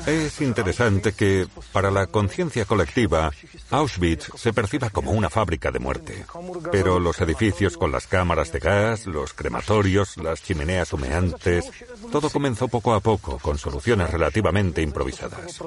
es 0.08 0.42
interesante 0.42 1.14
que 1.14 1.48
para 1.72 1.92
la 1.92 2.08
conciencia 2.08 2.66
colectiva 2.66 3.32
Auschwitz 3.70 4.32
se 4.36 4.54
perciba 4.54 4.90
como 4.90 5.12
una 5.12 5.30
fábrica 5.30 5.72
de 5.72 5.80
muerte. 5.80 6.26
Pero 6.72 7.00
los 7.00 7.20
edificios 7.22 7.78
con 7.78 7.92
las 7.92 8.08
cámaras 8.08 8.52
de 8.52 8.60
gas, 8.60 9.06
los 9.06 9.34
crematorios, 9.34 10.18
las 10.18 10.44
chimeneas 10.44 10.94
humeantes, 10.94 11.70
todo 12.12 12.30
comenzó 12.30 12.68
poco 12.68 12.94
a 12.94 13.00
poco 13.00 13.40
con 13.40 13.58
soluciones 13.58 14.10
relativamente 14.10 14.82
improvisadas. 14.82 15.60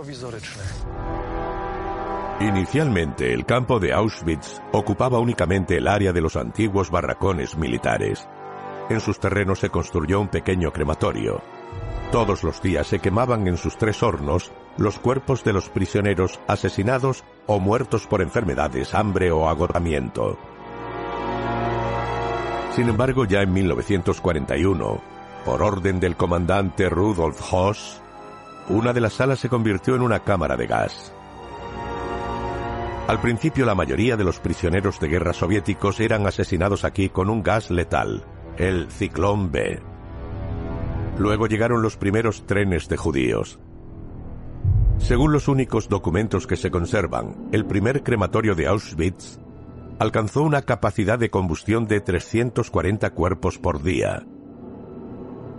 Inicialmente, 2.41 3.33
el 3.33 3.47
campo 3.47 3.81
de 3.81 3.95
Auschwitz 3.95 4.61
ocupaba 4.73 5.19
únicamente 5.19 5.79
el 5.79 5.89
área 5.89 6.13
de 6.13 6.21
los 6.21 6.37
antiguos 6.37 6.91
barracones 6.91 7.57
militares. 7.57 8.29
En 8.91 9.01
sus 9.01 9.19
terrenos 9.19 9.61
se 9.61 9.71
construyó 9.71 10.21
un 10.21 10.29
pequeño 10.29 10.71
crematorio. 10.71 11.43
Todos 12.13 12.45
los 12.45 12.63
días 12.63 12.87
se 12.87 13.01
quemaban 13.01 13.47
en 13.49 13.57
sus 13.57 13.77
tres 13.77 14.03
hornos 14.03 14.53
los 14.79 14.99
cuerpos 14.99 15.43
de 15.43 15.53
los 15.53 15.69
prisioneros 15.69 16.39
asesinados 16.47 17.25
o 17.47 17.59
muertos 17.59 18.07
por 18.07 18.23
enfermedades, 18.23 18.95
hambre 18.95 19.31
o 19.33 19.49
agotamiento. 19.49 20.39
Sin 22.75 22.89
embargo, 22.89 23.25
ya 23.25 23.43
en 23.43 23.53
1941, 23.53 25.01
por 25.45 25.63
orden 25.63 25.99
del 25.99 26.17
comandante 26.17 26.89
Rudolf 26.89 27.41
Hoss, 27.53 28.03
una 28.69 28.93
de 28.93 29.01
las 29.01 29.15
salas 29.15 29.39
se 29.39 29.49
convirtió 29.49 29.97
en 29.97 30.03
una 30.03 30.21
cámara 30.21 30.57
de 30.57 30.67
gas. 30.67 31.13
Al 33.09 33.21
principio 33.21 33.65
la 33.65 33.75
mayoría 33.75 34.17
de 34.17 34.25
los 34.25 34.41
prisioneros 34.41 35.01
de 35.01 35.09
guerra 35.09 35.33
soviéticos 35.33 36.01
eran 36.01 36.27
asesinados 36.27 36.85
aquí 36.85 37.09
con 37.09 37.31
un 37.31 37.43
gas 37.43 37.71
letal, 37.71 38.25
el 38.59 38.91
Ciclón 38.91 39.51
B. 39.51 39.96
Luego 41.19 41.47
llegaron 41.47 41.83
los 41.83 41.97
primeros 41.97 42.47
trenes 42.47 42.89
de 42.89 42.97
judíos. 42.97 43.59
Según 44.99 45.33
los 45.33 45.49
únicos 45.49 45.89
documentos 45.89 46.47
que 46.47 46.57
se 46.57 46.71
conservan, 46.71 47.49
el 47.53 47.65
primer 47.65 48.03
crematorio 48.03 48.55
de 48.55 48.67
Auschwitz 48.67 49.39
alcanzó 49.99 50.43
una 50.43 50.63
capacidad 50.63 51.19
de 51.19 51.31
combustión 51.31 51.87
de 51.87 52.01
340 52.01 53.11
cuerpos 53.11 53.59
por 53.59 53.83
día. 53.83 54.25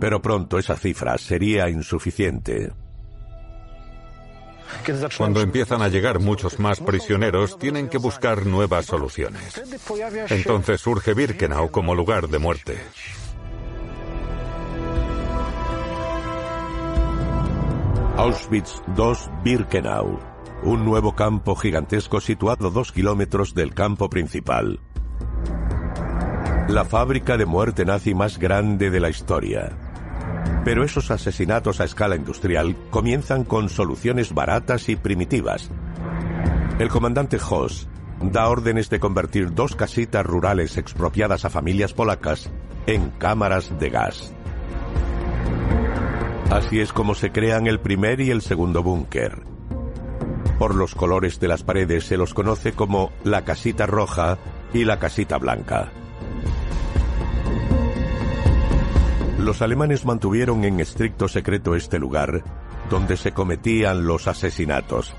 Pero 0.00 0.22
pronto 0.22 0.58
esa 0.58 0.76
cifra 0.76 1.18
sería 1.18 1.68
insuficiente. 1.68 2.72
Cuando 5.16 5.40
empiezan 5.40 5.82
a 5.82 5.88
llegar 5.88 6.20
muchos 6.20 6.58
más 6.58 6.80
prisioneros, 6.80 7.58
tienen 7.58 7.88
que 7.88 7.98
buscar 7.98 8.46
nuevas 8.46 8.86
soluciones. 8.86 9.60
Entonces 10.28 10.80
surge 10.80 11.14
Birkenau 11.14 11.70
como 11.70 11.94
lugar 11.94 12.28
de 12.28 12.38
muerte. 12.38 12.78
Auschwitz 18.18 18.82
II 18.96 19.14
Birkenau, 19.44 20.18
un 20.64 20.84
nuevo 20.84 21.14
campo 21.14 21.54
gigantesco 21.54 22.20
situado 22.20 22.68
dos 22.72 22.90
kilómetros 22.90 23.54
del 23.54 23.74
campo 23.74 24.10
principal. 24.10 24.80
La 26.66 26.84
fábrica 26.84 27.36
de 27.36 27.46
muerte 27.46 27.84
nazi 27.84 28.14
más 28.14 28.40
grande 28.40 28.90
de 28.90 28.98
la 28.98 29.08
historia. 29.08 29.70
Pero 30.64 30.82
esos 30.82 31.12
asesinatos 31.12 31.80
a 31.80 31.84
escala 31.84 32.16
industrial 32.16 32.74
comienzan 32.90 33.44
con 33.44 33.68
soluciones 33.68 34.34
baratas 34.34 34.88
y 34.88 34.96
primitivas. 34.96 35.70
El 36.80 36.88
comandante 36.88 37.38
Hoss 37.38 37.86
da 38.20 38.48
órdenes 38.48 38.90
de 38.90 38.98
convertir 38.98 39.54
dos 39.54 39.76
casitas 39.76 40.26
rurales 40.26 40.76
expropiadas 40.76 41.44
a 41.44 41.50
familias 41.50 41.94
polacas 41.94 42.50
en 42.88 43.10
cámaras 43.10 43.78
de 43.78 43.90
gas. 43.90 44.34
Así 46.50 46.80
es 46.80 46.94
como 46.94 47.14
se 47.14 47.30
crean 47.30 47.66
el 47.66 47.78
primer 47.78 48.20
y 48.20 48.30
el 48.30 48.40
segundo 48.40 48.82
búnker. 48.82 49.42
Por 50.58 50.74
los 50.74 50.94
colores 50.94 51.38
de 51.40 51.46
las 51.46 51.62
paredes 51.62 52.04
se 52.04 52.16
los 52.16 52.32
conoce 52.32 52.72
como 52.72 53.12
la 53.22 53.44
casita 53.44 53.86
roja 53.86 54.38
y 54.72 54.84
la 54.84 54.98
casita 54.98 55.36
blanca. 55.36 55.92
Los 59.38 59.60
alemanes 59.60 60.06
mantuvieron 60.06 60.64
en 60.64 60.80
estricto 60.80 61.28
secreto 61.28 61.74
este 61.74 61.98
lugar 61.98 62.42
donde 62.90 63.18
se 63.18 63.32
cometían 63.32 64.06
los 64.06 64.26
asesinatos. 64.26 65.14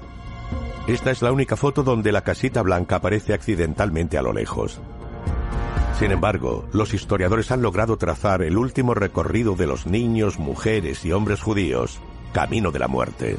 Esta 0.87 1.11
es 1.11 1.21
la 1.21 1.31
única 1.31 1.55
foto 1.55 1.83
donde 1.83 2.11
la 2.11 2.21
casita 2.21 2.63
blanca 2.63 2.95
aparece 2.95 3.33
accidentalmente 3.33 4.17
a 4.17 4.23
lo 4.23 4.33
lejos. 4.33 4.81
Sin 5.97 6.11
embargo, 6.11 6.67
los 6.71 6.93
historiadores 6.93 7.51
han 7.51 7.61
logrado 7.61 7.97
trazar 7.97 8.41
el 8.41 8.57
último 8.57 8.93
recorrido 8.93 9.55
de 9.55 9.67
los 9.67 9.85
niños, 9.85 10.39
mujeres 10.39 11.03
y 11.03 11.11
hombres 11.11 11.41
judíos, 11.41 11.99
camino 12.31 12.71
de 12.71 12.79
la 12.79 12.87
muerte. 12.87 13.37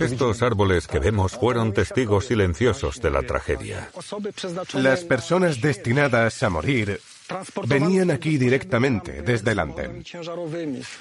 Estos 0.00 0.42
árboles 0.42 0.86
que 0.86 0.98
vemos 0.98 1.32
fueron 1.32 1.72
testigos 1.72 2.26
silenciosos 2.26 3.00
de 3.02 3.10
la 3.10 3.22
tragedia. 3.22 3.90
Las 4.74 5.04
personas 5.04 5.60
destinadas 5.60 6.42
a 6.42 6.48
morir 6.48 7.00
venían 7.66 8.10
aquí 8.10 8.38
directamente 8.38 9.22
desde 9.22 9.52
el 9.52 9.58
andén. 9.58 10.04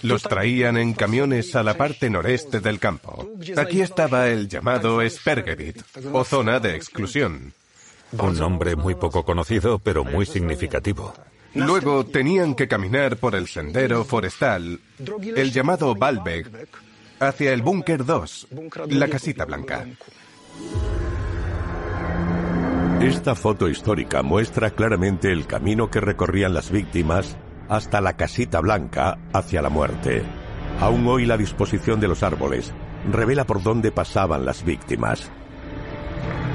Los 0.01 0.23
traían 0.23 0.77
en 0.77 0.93
camiones 0.93 1.55
a 1.55 1.63
la 1.63 1.75
parte 1.75 2.09
noreste 2.09 2.59
del 2.59 2.79
campo. 2.79 3.29
Aquí 3.57 3.81
estaba 3.81 4.27
el 4.27 4.47
llamado 4.47 5.07
Spergebiet, 5.07 5.83
o 6.11 6.23
zona 6.23 6.59
de 6.59 6.75
exclusión. 6.75 7.53
Un 8.17 8.37
nombre 8.37 8.75
muy 8.75 8.95
poco 8.95 9.23
conocido, 9.23 9.79
pero 9.79 10.03
muy 10.03 10.25
significativo. 10.25 11.13
Luego 11.53 12.05
tenían 12.05 12.55
que 12.55 12.67
caminar 12.67 13.17
por 13.17 13.35
el 13.35 13.47
sendero 13.47 14.05
forestal, 14.05 14.79
el 15.35 15.51
llamado 15.51 15.95
Balbeg, 15.95 16.69
hacia 17.19 17.53
el 17.53 17.61
Búnker 17.61 18.05
2, 18.05 18.47
la 18.87 19.07
casita 19.07 19.45
blanca. 19.45 19.85
Esta 23.01 23.35
foto 23.35 23.67
histórica 23.67 24.21
muestra 24.21 24.71
claramente 24.71 25.31
el 25.31 25.47
camino 25.47 25.89
que 25.89 25.99
recorrían 25.99 26.53
las 26.53 26.69
víctimas 26.69 27.35
hasta 27.67 27.99
la 27.99 28.15
casita 28.15 28.59
blanca 28.59 29.17
hacia 29.33 29.61
la 29.61 29.69
muerte. 29.69 30.23
Aún 30.79 31.07
hoy 31.07 31.25
la 31.25 31.37
disposición 31.37 31.99
de 31.99 32.07
los 32.07 32.21
árboles 32.21 32.73
revela 33.11 33.45
por 33.45 33.63
dónde 33.63 33.91
pasaban 33.91 34.45
las 34.45 34.63
víctimas. 34.63 35.31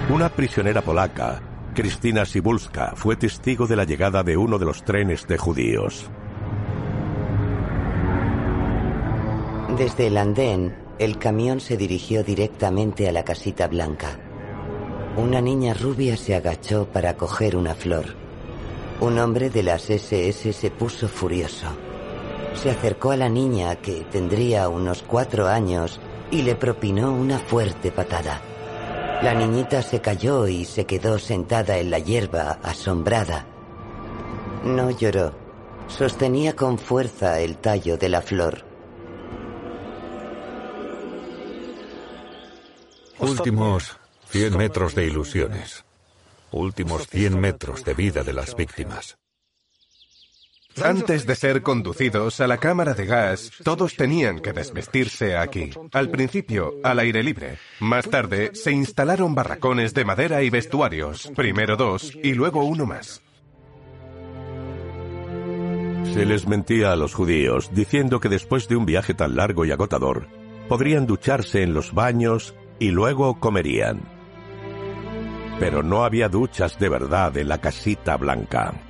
Una 0.08 0.28
prisionera 0.28 0.82
polaca, 0.82 1.42
Cristina 1.74 2.24
Sibulska, 2.24 2.92
fue 2.94 3.16
testigo 3.16 3.66
de 3.66 3.74
la 3.74 3.82
llegada 3.82 4.22
de 4.22 4.36
uno 4.36 4.56
de 4.56 4.64
los 4.64 4.84
trenes 4.84 5.26
de 5.26 5.36
judíos. 5.36 6.08
Desde 9.76 10.06
el 10.06 10.16
andén, 10.16 10.76
el 11.00 11.18
camión 11.18 11.58
se 11.58 11.76
dirigió 11.76 12.22
directamente 12.22 13.08
a 13.08 13.12
la 13.12 13.24
casita 13.24 13.66
blanca. 13.66 14.20
Una 15.16 15.40
niña 15.40 15.74
rubia 15.74 16.16
se 16.16 16.36
agachó 16.36 16.86
para 16.86 17.16
coger 17.16 17.56
una 17.56 17.74
flor. 17.74 18.14
Un 19.00 19.18
hombre 19.18 19.50
de 19.50 19.64
las 19.64 19.90
SS 19.90 20.52
se 20.52 20.70
puso 20.70 21.08
furioso. 21.08 21.66
Se 22.54 22.70
acercó 22.70 23.10
a 23.10 23.16
la 23.16 23.28
niña, 23.28 23.74
que 23.74 24.06
tendría 24.12 24.68
unos 24.68 25.02
cuatro 25.02 25.48
años, 25.48 26.00
y 26.30 26.42
le 26.42 26.54
propinó 26.54 27.12
una 27.12 27.40
fuerte 27.40 27.90
patada. 27.90 28.40
La 29.22 29.34
niñita 29.34 29.82
se 29.82 30.00
cayó 30.00 30.46
y 30.46 30.64
se 30.64 30.84
quedó 30.84 31.18
sentada 31.18 31.78
en 31.78 31.90
la 31.90 31.98
hierba, 31.98 32.58
asombrada. 32.62 33.46
No 34.64 34.90
lloró. 34.90 35.32
Sostenía 35.88 36.54
con 36.54 36.78
fuerza 36.78 37.40
el 37.40 37.56
tallo 37.56 37.96
de 37.96 38.08
la 38.08 38.20
flor. 38.20 38.64
Últimos 43.18 43.98
100 44.28 44.56
metros 44.56 44.94
de 44.94 45.06
ilusiones. 45.06 45.84
Últimos 46.50 47.06
100 47.08 47.40
metros 47.40 47.84
de 47.84 47.94
vida 47.94 48.22
de 48.22 48.32
las 48.32 48.54
víctimas. 48.54 49.16
Antes 50.82 51.26
de 51.26 51.34
ser 51.34 51.62
conducidos 51.62 52.40
a 52.40 52.46
la 52.46 52.58
cámara 52.58 52.94
de 52.94 53.06
gas, 53.06 53.50
todos 53.64 53.96
tenían 53.96 54.40
que 54.40 54.52
desvestirse 54.52 55.36
aquí. 55.36 55.70
Al 55.92 56.10
principio, 56.10 56.74
al 56.82 56.98
aire 56.98 57.22
libre. 57.22 57.58
Más 57.80 58.08
tarde, 58.08 58.50
se 58.54 58.72
instalaron 58.72 59.34
barracones 59.34 59.94
de 59.94 60.04
madera 60.04 60.42
y 60.42 60.50
vestuarios. 60.50 61.30
Primero 61.34 61.76
dos 61.76 62.16
y 62.22 62.34
luego 62.34 62.64
uno 62.64 62.86
más. 62.86 63.22
Se 66.12 66.24
les 66.24 66.46
mentía 66.46 66.92
a 66.92 66.96
los 66.96 67.14
judíos 67.14 67.70
diciendo 67.74 68.20
que 68.20 68.28
después 68.28 68.68
de 68.68 68.76
un 68.76 68.86
viaje 68.86 69.14
tan 69.14 69.36
largo 69.36 69.64
y 69.64 69.70
agotador, 69.70 70.28
podrían 70.68 71.06
ducharse 71.06 71.62
en 71.62 71.74
los 71.74 71.94
baños 71.94 72.54
y 72.78 72.90
luego 72.90 73.38
comerían. 73.40 74.00
Pero 75.58 75.82
no 75.82 76.04
había 76.04 76.28
duchas 76.28 76.78
de 76.78 76.88
verdad 76.88 77.36
en 77.36 77.48
la 77.48 77.60
casita 77.60 78.16
blanca. 78.16 78.85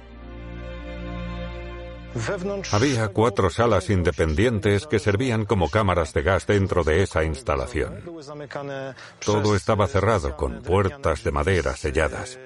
Había 2.72 3.09
cuatro 3.09 3.50
salas 3.50 3.90
independientes 3.90 4.87
que 4.87 4.98
servían 4.98 5.44
como 5.44 5.70
cámaras 5.70 6.12
de 6.12 6.22
gas 6.22 6.46
dentro 6.46 6.85
de 6.85 7.02
esa 7.02 7.24
instalación. 7.24 8.02
Todo 9.24 9.57
estaba 9.57 9.87
cerrado 9.87 10.37
con 10.37 10.62
puertas 10.62 11.24
de 11.24 11.33
madera 11.33 11.76
selladas. 11.76 12.38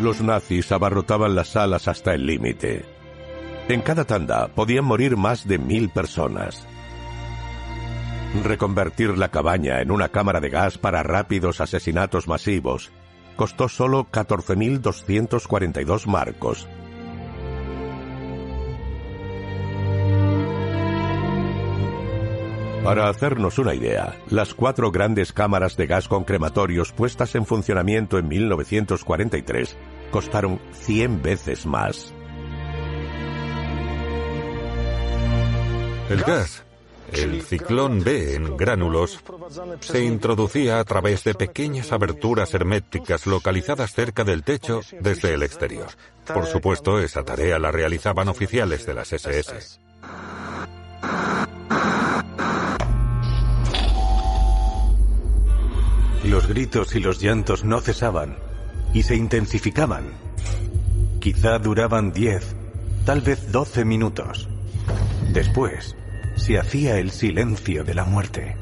Los 0.00 0.20
nazis 0.20 0.72
abarrotaban 0.72 1.34
las 1.34 1.48
salas 1.48 1.88
hasta 1.88 2.14
el 2.14 2.26
límite. 2.26 2.84
En 3.68 3.80
cada 3.80 4.04
tanda 4.04 4.48
podían 4.48 4.84
morir 4.84 5.16
más 5.16 5.46
de 5.46 5.58
mil 5.58 5.88
personas. 5.88 6.66
Reconvertir 8.42 9.16
la 9.16 9.30
cabaña 9.30 9.80
en 9.80 9.90
una 9.90 10.08
cámara 10.08 10.40
de 10.40 10.50
gas 10.50 10.76
para 10.76 11.02
rápidos 11.02 11.60
asesinatos 11.60 12.26
masivos 12.26 12.90
costó 13.36 13.68
solo 13.68 14.06
14.242 14.10 16.06
marcos. 16.06 16.68
Para 22.84 23.08
hacernos 23.08 23.58
una 23.58 23.74
idea, 23.74 24.14
las 24.28 24.52
cuatro 24.52 24.90
grandes 24.90 25.32
cámaras 25.32 25.74
de 25.78 25.86
gas 25.86 26.06
con 26.06 26.24
crematorios 26.24 26.92
puestas 26.92 27.34
en 27.34 27.46
funcionamiento 27.46 28.18
en 28.18 28.28
1943 28.28 29.78
costaron 30.10 30.60
100 30.72 31.22
veces 31.22 31.64
más. 31.64 32.12
El 36.10 36.22
gas 36.24 36.62
el 37.14 37.42
ciclón 37.42 38.02
B 38.02 38.34
en 38.34 38.56
gránulos 38.56 39.20
se 39.80 40.04
introducía 40.04 40.80
a 40.80 40.84
través 40.84 41.24
de 41.24 41.34
pequeñas 41.34 41.92
aberturas 41.92 42.52
herméticas 42.54 43.26
localizadas 43.26 43.92
cerca 43.92 44.24
del 44.24 44.42
techo 44.42 44.80
desde 45.00 45.34
el 45.34 45.42
exterior. 45.42 45.86
Por 46.26 46.46
supuesto, 46.46 46.98
esa 46.98 47.22
tarea 47.22 47.58
la 47.58 47.70
realizaban 47.70 48.28
oficiales 48.28 48.86
de 48.86 48.94
las 48.94 49.12
SS. 49.12 49.80
Los 56.24 56.46
gritos 56.46 56.94
y 56.96 57.00
los 57.00 57.20
llantos 57.20 57.64
no 57.64 57.80
cesaban 57.80 58.36
y 58.94 59.02
se 59.02 59.14
intensificaban. 59.14 60.04
Quizá 61.20 61.58
duraban 61.58 62.12
10, 62.12 62.56
tal 63.04 63.20
vez 63.20 63.52
12 63.52 63.84
minutos. 63.84 64.48
Después, 65.32 65.96
se 66.44 66.58
hacía 66.58 66.98
el 66.98 67.10
silencio 67.10 67.84
de 67.84 67.94
la 67.94 68.04
muerte. 68.04 68.54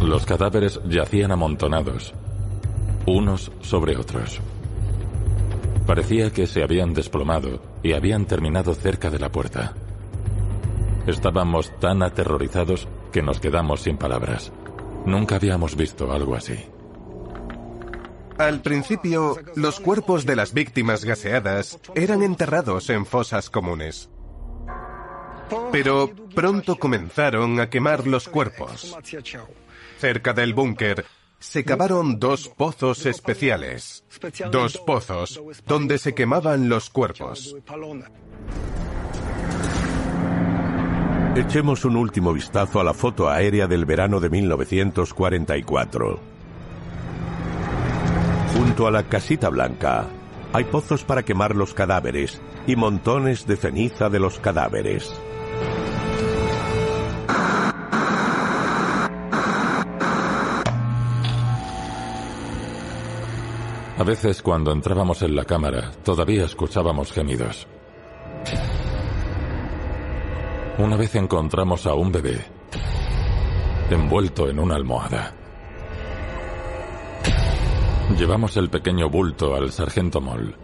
Los 0.00 0.26
cadáveres 0.26 0.80
yacían 0.84 1.30
amontonados, 1.30 2.12
unos 3.06 3.52
sobre 3.60 3.96
otros. 3.96 4.40
Parecía 5.86 6.32
que 6.32 6.48
se 6.48 6.64
habían 6.64 6.92
desplomado 6.92 7.62
y 7.84 7.92
habían 7.92 8.26
terminado 8.26 8.74
cerca 8.74 9.10
de 9.10 9.20
la 9.20 9.30
puerta. 9.30 9.74
Estábamos 11.06 11.70
tan 11.78 12.02
aterrorizados 12.02 12.88
que 13.12 13.22
nos 13.22 13.38
quedamos 13.38 13.82
sin 13.82 13.96
palabras. 13.96 14.50
Nunca 15.06 15.36
habíamos 15.36 15.76
visto 15.76 16.10
algo 16.10 16.34
así. 16.34 16.56
Al 18.38 18.60
principio, 18.60 19.36
los 19.54 19.78
cuerpos 19.78 20.26
de 20.26 20.34
las 20.34 20.52
víctimas 20.52 21.04
gaseadas 21.04 21.78
eran 21.94 22.24
enterrados 22.24 22.90
en 22.90 23.06
fosas 23.06 23.50
comunes. 23.50 24.10
Pero 25.72 26.10
pronto 26.34 26.76
comenzaron 26.76 27.60
a 27.60 27.68
quemar 27.68 28.06
los 28.06 28.28
cuerpos. 28.28 28.96
Cerca 29.98 30.32
del 30.32 30.54
búnker 30.54 31.04
se 31.38 31.64
cavaron 31.64 32.18
dos 32.18 32.48
pozos 32.48 33.04
especiales, 33.06 34.04
dos 34.50 34.78
pozos 34.78 35.42
donde 35.66 35.98
se 35.98 36.14
quemaban 36.14 36.68
los 36.68 36.88
cuerpos. 36.90 37.54
Echemos 41.36 41.84
un 41.84 41.96
último 41.96 42.32
vistazo 42.32 42.80
a 42.80 42.84
la 42.84 42.94
foto 42.94 43.28
aérea 43.28 43.66
del 43.66 43.84
verano 43.84 44.20
de 44.20 44.30
1944. 44.30 46.20
Junto 48.54 48.86
a 48.86 48.90
la 48.90 49.02
casita 49.02 49.48
blanca 49.48 50.06
hay 50.52 50.64
pozos 50.64 51.02
para 51.04 51.24
quemar 51.24 51.56
los 51.56 51.74
cadáveres 51.74 52.40
y 52.68 52.76
montones 52.76 53.46
de 53.46 53.56
ceniza 53.56 54.08
de 54.08 54.20
los 54.20 54.38
cadáveres. 54.38 55.12
A 63.96 64.02
veces 64.02 64.42
cuando 64.42 64.72
entrábamos 64.72 65.22
en 65.22 65.36
la 65.36 65.44
cámara 65.44 65.92
todavía 66.02 66.44
escuchábamos 66.44 67.12
gemidos. 67.12 67.66
Una 70.78 70.96
vez 70.96 71.14
encontramos 71.14 71.86
a 71.86 71.94
un 71.94 72.10
bebé 72.10 72.44
envuelto 73.90 74.48
en 74.48 74.58
una 74.58 74.74
almohada. 74.74 75.32
Llevamos 78.18 78.56
el 78.56 78.68
pequeño 78.68 79.08
bulto 79.08 79.54
al 79.54 79.70
sargento 79.70 80.20
Moll. 80.20 80.56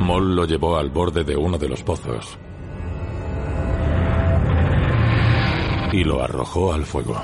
Moll 0.00 0.36
lo 0.36 0.44
llevó 0.44 0.76
al 0.76 0.90
borde 0.90 1.24
de 1.24 1.36
uno 1.36 1.56
de 1.56 1.68
los 1.68 1.82
pozos 1.82 2.38
y 5.92 6.04
lo 6.04 6.22
arrojó 6.22 6.74
al 6.74 6.84
fuego. 6.84 7.16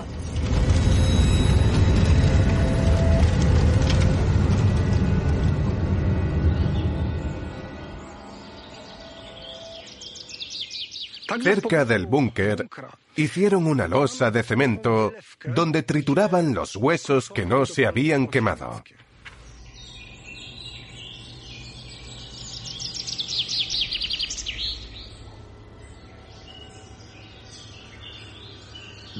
Cerca 11.40 11.84
del 11.84 12.06
búnker, 12.06 12.68
hicieron 13.16 13.66
una 13.66 13.88
losa 13.88 14.30
de 14.30 14.42
cemento 14.42 15.12
donde 15.44 15.82
trituraban 15.82 16.54
los 16.54 16.76
huesos 16.76 17.30
que 17.30 17.46
no 17.46 17.64
se 17.64 17.86
habían 17.86 18.26
quemado. 18.26 18.82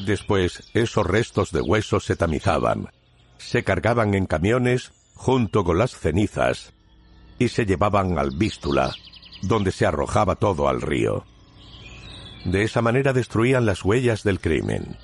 Después, 0.04 0.68
esos 0.74 1.06
restos 1.06 1.52
de 1.52 1.60
huesos 1.60 2.04
se 2.04 2.16
tamizaban, 2.16 2.88
se 3.38 3.62
cargaban 3.62 4.14
en 4.14 4.26
camiones 4.26 4.92
junto 5.14 5.62
con 5.62 5.78
las 5.78 5.92
cenizas 5.92 6.72
y 7.38 7.48
se 7.48 7.66
llevaban 7.66 8.18
al 8.18 8.30
Vístula, 8.30 8.92
donde 9.42 9.70
se 9.70 9.86
arrojaba 9.86 10.36
todo 10.36 10.68
al 10.68 10.80
río. 10.80 11.24
De 12.44 12.62
esa 12.64 12.82
manera 12.82 13.12
destruían 13.12 13.66
las 13.66 13.84
huellas 13.84 14.24
del 14.24 14.40
crimen. 14.40 14.96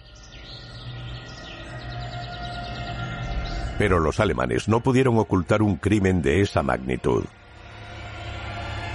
Pero 3.78 4.00
los 4.00 4.18
alemanes 4.18 4.68
no 4.68 4.80
pudieron 4.82 5.18
ocultar 5.18 5.62
un 5.62 5.76
crimen 5.76 6.20
de 6.20 6.40
esa 6.40 6.62
magnitud. 6.62 7.24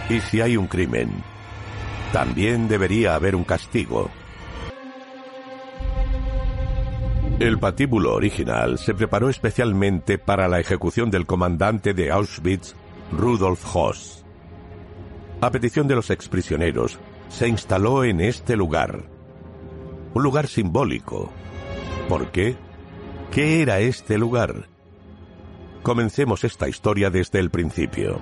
Y 0.10 0.19
si 0.19 0.41
hay 0.41 0.58
un 0.58 0.67
crimen, 0.67 1.10
también 2.12 2.67
debería 2.67 3.15
haber 3.15 3.36
un 3.36 3.45
castigo. 3.45 4.12
El 7.39 7.60
patíbulo 7.60 8.13
original 8.13 8.77
se 8.77 8.93
preparó 8.93 9.29
especialmente 9.29 10.17
para 10.17 10.47
la 10.47 10.60
ejecución 10.60 11.10
del 11.10 11.25
comandante 11.25 11.93
de 11.93 12.12
Auschwitz, 12.12 12.75
Rudolf 13.12 13.63
Hoss. 13.73 14.23
a 15.41 15.51
petición 15.51 15.88
de 15.88 15.95
los 15.95 16.10
exprisioneros, 16.10 16.99
se 17.34 17.48
instaló 17.48 18.04
en 18.04 18.22
este 18.22 18.56
lugar. 18.56 19.10
Un 20.13 20.24
lugar 20.24 20.48
simbólico. 20.48 21.32
¿Por 22.08 22.32
qué? 22.32 22.56
¿Qué 23.32 23.63
era 23.63 23.80
este 23.80 24.19
lugar? 24.19 24.67
Comencemos 25.82 26.43
esta 26.43 26.69
historia 26.69 27.10
desde 27.10 27.39
el 27.39 27.50
principio. 27.50 28.22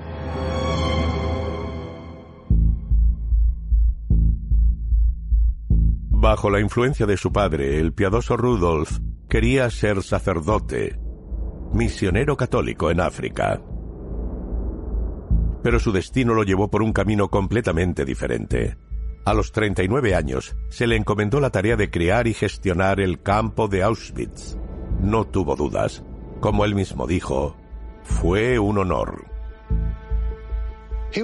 Bajo 6.10 6.50
la 6.50 6.62
influencia 6.62 7.06
de 7.06 7.18
su 7.18 7.34
padre, 7.34 7.80
el 7.80 7.94
piadoso 7.94 8.38
Rudolf 8.38 9.00
quería 9.28 9.70
ser 9.70 10.02
sacerdote, 10.04 10.98
misionero 11.74 12.38
católico 12.38 12.90
en 12.90 13.02
África 13.02 13.62
pero 15.64 15.80
su 15.80 15.92
destino 15.92 16.34
lo 16.34 16.44
llevó 16.44 16.70
por 16.70 16.82
un 16.82 16.92
camino 16.92 17.30
completamente 17.30 18.04
diferente. 18.04 18.78
A 19.24 19.34
los 19.34 19.52
39 19.52 20.16
años 20.16 20.56
se 20.70 20.88
le 20.88 20.96
encomendó 20.96 21.40
la 21.40 21.52
tarea 21.52 21.76
de 21.76 21.92
crear 21.92 22.28
y 22.28 22.34
gestionar 22.34 23.00
el 23.00 23.22
campo 23.22 23.68
de 23.68 23.84
Auschwitz. 23.84 24.58
No 25.00 25.26
tuvo 25.26 25.56
dudas. 25.56 26.04
Como 26.40 26.66
él 26.66 26.74
mismo 26.74 27.06
dijo, 27.06 27.56
fue 28.04 28.58
un 28.58 28.80
honor. 28.80 29.26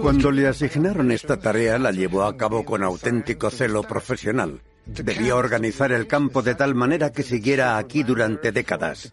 Cuando 0.02 0.32
le 0.32 0.48
asignaron 0.48 1.12
esta 1.12 1.38
tarea 1.38 1.80
la 1.80 1.92
llevó 1.92 2.24
a 2.24 2.38
cabo 2.38 2.66
con 2.66 2.84
auténtico 2.84 3.50
celo 3.50 3.82
profesional. 3.84 4.62
Debía 4.86 5.36
organizar 5.36 5.92
el 5.92 6.08
campo 6.08 6.42
de 6.42 6.56
tal 6.56 6.76
manera 6.76 7.12
que 7.12 7.24
siguiera 7.24 7.78
aquí 7.78 8.04
durante 8.04 8.52
décadas. 8.52 9.12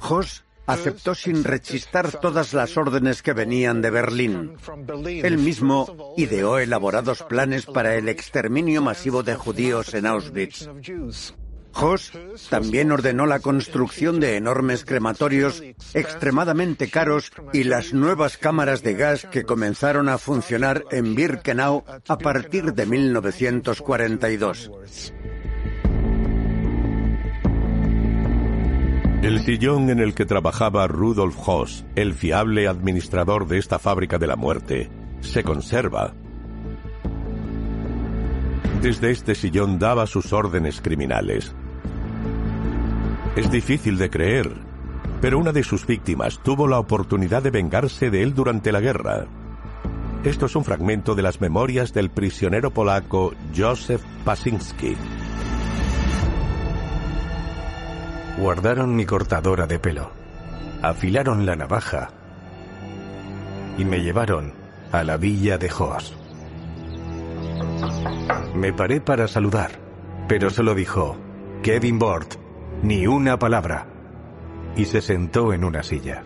Hoss 0.00 0.44
aceptó 0.68 1.14
sin 1.14 1.42
rechistar 1.42 2.20
todas 2.20 2.52
las 2.52 2.76
órdenes 2.76 3.22
que 3.22 3.32
venían 3.32 3.82
de 3.82 3.90
Berlín. 3.90 4.56
Él 5.06 5.38
mismo 5.38 6.14
ideó 6.16 6.58
elaborados 6.58 7.22
planes 7.22 7.66
para 7.66 7.96
el 7.96 8.08
exterminio 8.08 8.82
masivo 8.82 9.22
de 9.22 9.34
judíos 9.34 9.94
en 9.94 10.06
Auschwitz. 10.06 10.68
Hoss 11.80 12.12
también 12.50 12.90
ordenó 12.92 13.26
la 13.26 13.40
construcción 13.40 14.20
de 14.20 14.36
enormes 14.36 14.84
crematorios 14.84 15.62
extremadamente 15.94 16.90
caros 16.90 17.30
y 17.52 17.64
las 17.64 17.94
nuevas 17.94 18.36
cámaras 18.36 18.82
de 18.82 18.94
gas 18.94 19.26
que 19.30 19.44
comenzaron 19.44 20.08
a 20.08 20.18
funcionar 20.18 20.84
en 20.90 21.14
Birkenau 21.14 21.84
a 22.08 22.18
partir 22.18 22.74
de 22.74 22.86
1942. 22.86 24.70
El 29.22 29.40
sillón 29.40 29.90
en 29.90 29.98
el 29.98 30.14
que 30.14 30.26
trabajaba 30.26 30.86
Rudolf 30.86 31.36
Hoss, 31.44 31.84
el 31.96 32.14
fiable 32.14 32.68
administrador 32.68 33.48
de 33.48 33.58
esta 33.58 33.80
fábrica 33.80 34.16
de 34.16 34.28
la 34.28 34.36
muerte, 34.36 34.90
se 35.20 35.42
conserva. 35.42 36.14
Desde 38.80 39.10
este 39.10 39.34
sillón 39.34 39.80
daba 39.80 40.06
sus 40.06 40.32
órdenes 40.32 40.80
criminales. 40.80 41.52
Es 43.34 43.50
difícil 43.50 43.98
de 43.98 44.08
creer, 44.08 44.52
pero 45.20 45.40
una 45.40 45.50
de 45.50 45.64
sus 45.64 45.84
víctimas 45.84 46.40
tuvo 46.44 46.68
la 46.68 46.78
oportunidad 46.78 47.42
de 47.42 47.50
vengarse 47.50 48.10
de 48.10 48.22
él 48.22 48.34
durante 48.34 48.70
la 48.70 48.80
guerra. 48.80 49.26
Esto 50.22 50.46
es 50.46 50.54
un 50.54 50.64
fragmento 50.64 51.16
de 51.16 51.22
las 51.22 51.40
memorias 51.40 51.92
del 51.92 52.10
prisionero 52.10 52.70
polaco 52.70 53.34
Josef 53.56 54.00
Pasinski. 54.24 54.96
Guardaron 58.38 58.94
mi 58.94 59.04
cortadora 59.04 59.66
de 59.66 59.80
pelo, 59.80 60.12
afilaron 60.80 61.44
la 61.44 61.56
navaja 61.56 62.10
y 63.76 63.84
me 63.84 63.98
llevaron 64.00 64.54
a 64.92 65.02
la 65.02 65.16
villa 65.16 65.58
de 65.58 65.68
Hoss. 65.76 66.16
Me 68.54 68.72
paré 68.72 69.00
para 69.00 69.26
saludar, 69.26 69.72
pero 70.28 70.50
solo 70.50 70.76
dijo, 70.76 71.16
Kevin 71.64 71.98
Bort, 71.98 72.36
ni 72.82 73.08
una 73.08 73.40
palabra, 73.40 73.88
y 74.76 74.84
se 74.84 75.00
sentó 75.00 75.52
en 75.52 75.64
una 75.64 75.82
silla. 75.82 76.22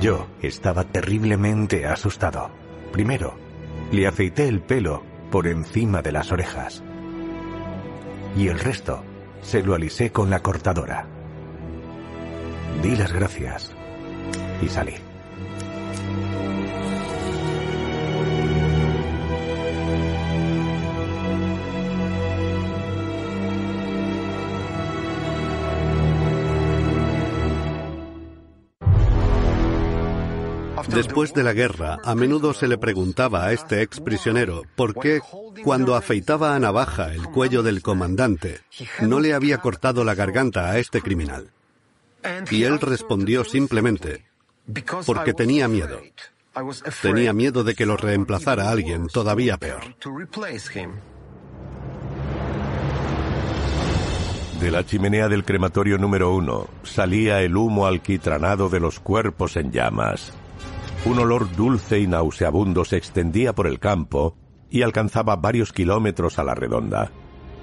Yo 0.00 0.28
estaba 0.40 0.84
terriblemente 0.84 1.86
asustado. 1.86 2.50
Primero, 2.90 3.34
le 3.92 4.06
afeité 4.06 4.48
el 4.48 4.62
pelo 4.62 5.02
por 5.30 5.46
encima 5.46 6.00
de 6.00 6.12
las 6.12 6.32
orejas. 6.32 6.82
Y 8.34 8.48
el 8.48 8.58
resto 8.58 9.04
se 9.42 9.62
lo 9.62 9.74
alisé 9.74 10.10
con 10.10 10.30
la 10.30 10.40
cortadora. 10.40 11.06
Di 12.82 12.96
las 12.96 13.12
gracias 13.12 13.72
y 14.62 14.68
salí. 14.68 15.09
Después 30.94 31.32
de 31.32 31.42
la 31.42 31.52
guerra, 31.52 31.98
a 32.04 32.14
menudo 32.14 32.52
se 32.52 32.66
le 32.66 32.78
preguntaba 32.78 33.44
a 33.44 33.52
este 33.52 33.82
ex 33.82 34.00
prisionero 34.00 34.62
por 34.74 34.94
qué, 34.94 35.20
cuando 35.62 35.94
afeitaba 35.94 36.54
a 36.54 36.58
navaja 36.58 37.14
el 37.14 37.24
cuello 37.28 37.62
del 37.62 37.82
comandante, 37.82 38.60
no 39.00 39.20
le 39.20 39.34
había 39.34 39.58
cortado 39.58 40.04
la 40.04 40.14
garganta 40.14 40.70
a 40.70 40.78
este 40.78 41.00
criminal. 41.00 41.50
Y 42.50 42.64
él 42.64 42.80
respondió 42.80 43.44
simplemente, 43.44 44.26
porque 45.06 45.32
tenía 45.32 45.68
miedo. 45.68 46.00
Tenía 47.00 47.32
miedo 47.32 47.62
de 47.62 47.74
que 47.74 47.86
lo 47.86 47.96
reemplazara 47.96 48.70
alguien 48.70 49.06
todavía 49.06 49.56
peor. 49.56 49.82
De 54.60 54.70
la 54.70 54.84
chimenea 54.84 55.28
del 55.28 55.44
crematorio 55.44 55.96
número 55.96 56.34
uno 56.34 56.68
salía 56.82 57.40
el 57.40 57.56
humo 57.56 57.86
alquitranado 57.86 58.68
de 58.68 58.80
los 58.80 59.00
cuerpos 59.00 59.56
en 59.56 59.72
llamas. 59.72 60.34
Un 61.06 61.18
olor 61.18 61.50
dulce 61.56 61.98
y 61.98 62.06
nauseabundo 62.06 62.84
se 62.84 62.98
extendía 62.98 63.54
por 63.54 63.66
el 63.66 63.78
campo 63.78 64.36
y 64.70 64.82
alcanzaba 64.82 65.36
varios 65.36 65.72
kilómetros 65.72 66.38
a 66.38 66.44
la 66.44 66.54
redonda. 66.54 67.10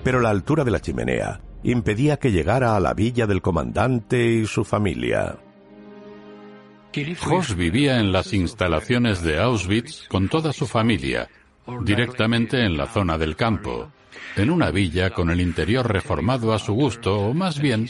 Pero 0.04 0.19
la 0.19 0.32
altura 0.32 0.63
de 0.63 0.71
la 0.71 0.82
chimenea 0.82 1.39
impedía 1.63 2.17
que 2.17 2.32
llegara 2.32 2.76
a 2.76 2.80
la 2.80 2.93
villa 2.93 3.28
del 3.28 3.41
comandante 3.41 4.26
y 4.26 4.45
su 4.47 4.63
familia. 4.63 5.38
Hoss 7.30 7.56
vivía 7.56 8.00
en 8.00 8.12
las 8.12 8.34
instalaciones 8.34 9.21
de 9.21 9.39
Auschwitz 9.39 10.08
con 10.08 10.30
toda 10.30 10.52
su 10.52 10.65
familia, 10.65 11.30
directamente 11.84 12.65
en 12.65 12.76
la 12.76 12.88
zona 12.88 13.19
del 13.19 13.36
campo, 13.36 13.91
en 14.36 14.50
una 14.50 14.71
villa 14.71 15.12
con 15.12 15.30
el 15.30 15.41
interior 15.41 15.88
reformado 15.91 16.54
a 16.54 16.60
su 16.60 16.73
gusto, 16.73 17.19
o 17.19 17.34
más 17.36 17.60
bien, 17.60 17.88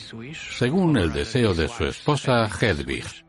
según 0.58 0.98
el 0.98 1.14
deseo 1.14 1.54
de 1.54 1.70
su 1.70 1.86
esposa 1.86 2.50
Hedwig. 2.50 3.27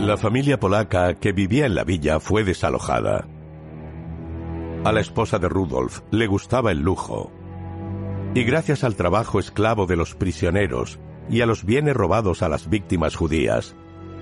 La 0.00 0.16
familia 0.16 0.58
polaca 0.58 1.14
que 1.14 1.32
vivía 1.32 1.66
en 1.66 1.74
la 1.74 1.84
villa 1.84 2.20
fue 2.20 2.42
desalojada. 2.42 3.28
A 4.82 4.92
la 4.92 5.00
esposa 5.00 5.38
de 5.38 5.46
Rudolf 5.46 6.00
le 6.10 6.26
gustaba 6.26 6.72
el 6.72 6.80
lujo. 6.80 7.30
Y 8.34 8.44
gracias 8.44 8.82
al 8.82 8.96
trabajo 8.96 9.38
esclavo 9.38 9.84
de 9.84 9.96
los 9.96 10.14
prisioneros 10.14 10.98
y 11.28 11.42
a 11.42 11.46
los 11.46 11.64
bienes 11.66 11.94
robados 11.94 12.42
a 12.42 12.48
las 12.48 12.70
víctimas 12.70 13.14
judías, 13.14 13.76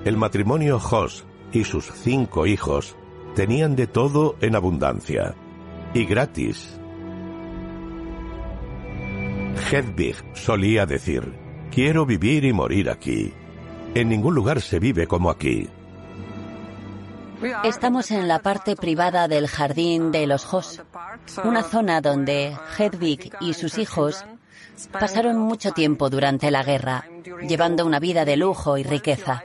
el 0.05 0.17
matrimonio 0.17 0.79
Hoss 0.79 1.25
y 1.53 1.63
sus 1.63 1.93
cinco 1.93 2.47
hijos 2.47 2.97
tenían 3.37 3.77
de 3.77 3.87
todo 3.87 4.35
en 4.41 4.57
abundancia. 4.57 5.37
Y 5.95 6.07
gratis. 6.07 6.77
Hedwig 9.71 10.17
solía 10.35 10.87
decir, 10.87 11.35
quiero 11.71 12.05
vivir 12.05 12.45
y 12.45 12.53
morir 12.53 12.91
aquí. 12.91 13.33
En 13.95 14.09
ningún 14.09 14.35
lugar 14.35 14.61
se 14.61 14.79
vive 14.79 15.07
como 15.07 15.31
aquí. 15.31 15.69
Estamos 17.65 18.11
en 18.11 18.27
la 18.27 18.41
parte 18.41 18.75
privada 18.75 19.29
del 19.29 19.47
jardín 19.47 20.11
de 20.11 20.27
los 20.27 20.53
Hoss, 20.53 20.83
una 21.45 21.63
zona 21.63 22.01
donde 22.01 22.57
Hedwig 22.77 23.33
y 23.41 23.55
sus 23.55 23.79
hijos 23.79 24.25
pasaron 24.93 25.39
mucho 25.39 25.73
tiempo 25.73 26.11
durante 26.11 26.51
la 26.51 26.65
guerra, 26.65 27.05
llevando 27.47 27.87
una 27.87 28.01
vida 28.01 28.25
de 28.25 28.37
lujo 28.37 28.77
y 28.77 28.83
riqueza. 28.83 29.43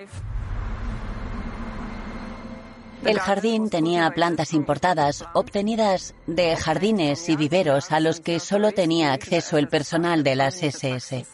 El 3.06 3.20
jardín 3.20 3.70
tenía 3.70 4.10
plantas 4.12 4.54
importadas, 4.54 5.26
obtenidas 5.34 6.16
de 6.26 6.56
jardines 6.56 7.28
y 7.30 7.36
viveros 7.36 7.92
a 7.92 8.00
los 8.00 8.22
que 8.22 8.40
solo 8.40 8.72
tenía 8.72 9.14
acceso 9.14 9.58
el 9.58 9.68
personal 9.68 10.24
de 10.24 10.36
las 10.36 10.64
SS. 10.64 11.26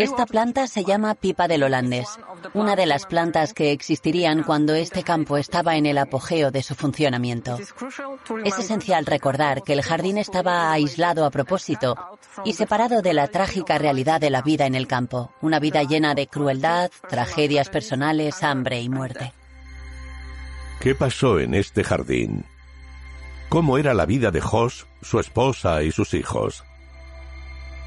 Esta 0.00 0.24
planta 0.24 0.66
se 0.66 0.82
llama 0.82 1.14
pipa 1.14 1.46
del 1.46 1.62
holandés, 1.62 2.08
una 2.54 2.74
de 2.74 2.86
las 2.86 3.04
plantas 3.04 3.52
que 3.52 3.70
existirían 3.70 4.42
cuando 4.42 4.74
este 4.74 5.02
campo 5.02 5.36
estaba 5.36 5.76
en 5.76 5.84
el 5.84 5.98
apogeo 5.98 6.50
de 6.50 6.62
su 6.62 6.74
funcionamiento. 6.74 7.58
Es 8.44 8.58
esencial 8.58 9.04
recordar 9.04 9.62
que 9.62 9.74
el 9.74 9.82
jardín 9.82 10.16
estaba 10.16 10.72
aislado 10.72 11.26
a 11.26 11.30
propósito 11.30 11.96
y 12.46 12.54
separado 12.54 13.02
de 13.02 13.12
la 13.12 13.28
trágica 13.28 13.76
realidad 13.76 14.22
de 14.22 14.30
la 14.30 14.40
vida 14.40 14.64
en 14.64 14.74
el 14.74 14.86
campo, 14.86 15.32
una 15.42 15.60
vida 15.60 15.82
llena 15.82 16.14
de 16.14 16.28
crueldad, 16.28 16.90
tragedias 17.10 17.68
personales, 17.68 18.42
hambre 18.42 18.80
y 18.80 18.88
muerte. 18.88 19.34
¿Qué 20.80 20.94
pasó 20.94 21.38
en 21.38 21.54
este 21.54 21.84
jardín? 21.84 22.46
¿Cómo 23.50 23.76
era 23.76 23.92
la 23.92 24.06
vida 24.06 24.30
de 24.30 24.40
Jos, 24.40 24.86
su 25.02 25.20
esposa 25.20 25.82
y 25.82 25.92
sus 25.92 26.14
hijos? 26.14 26.64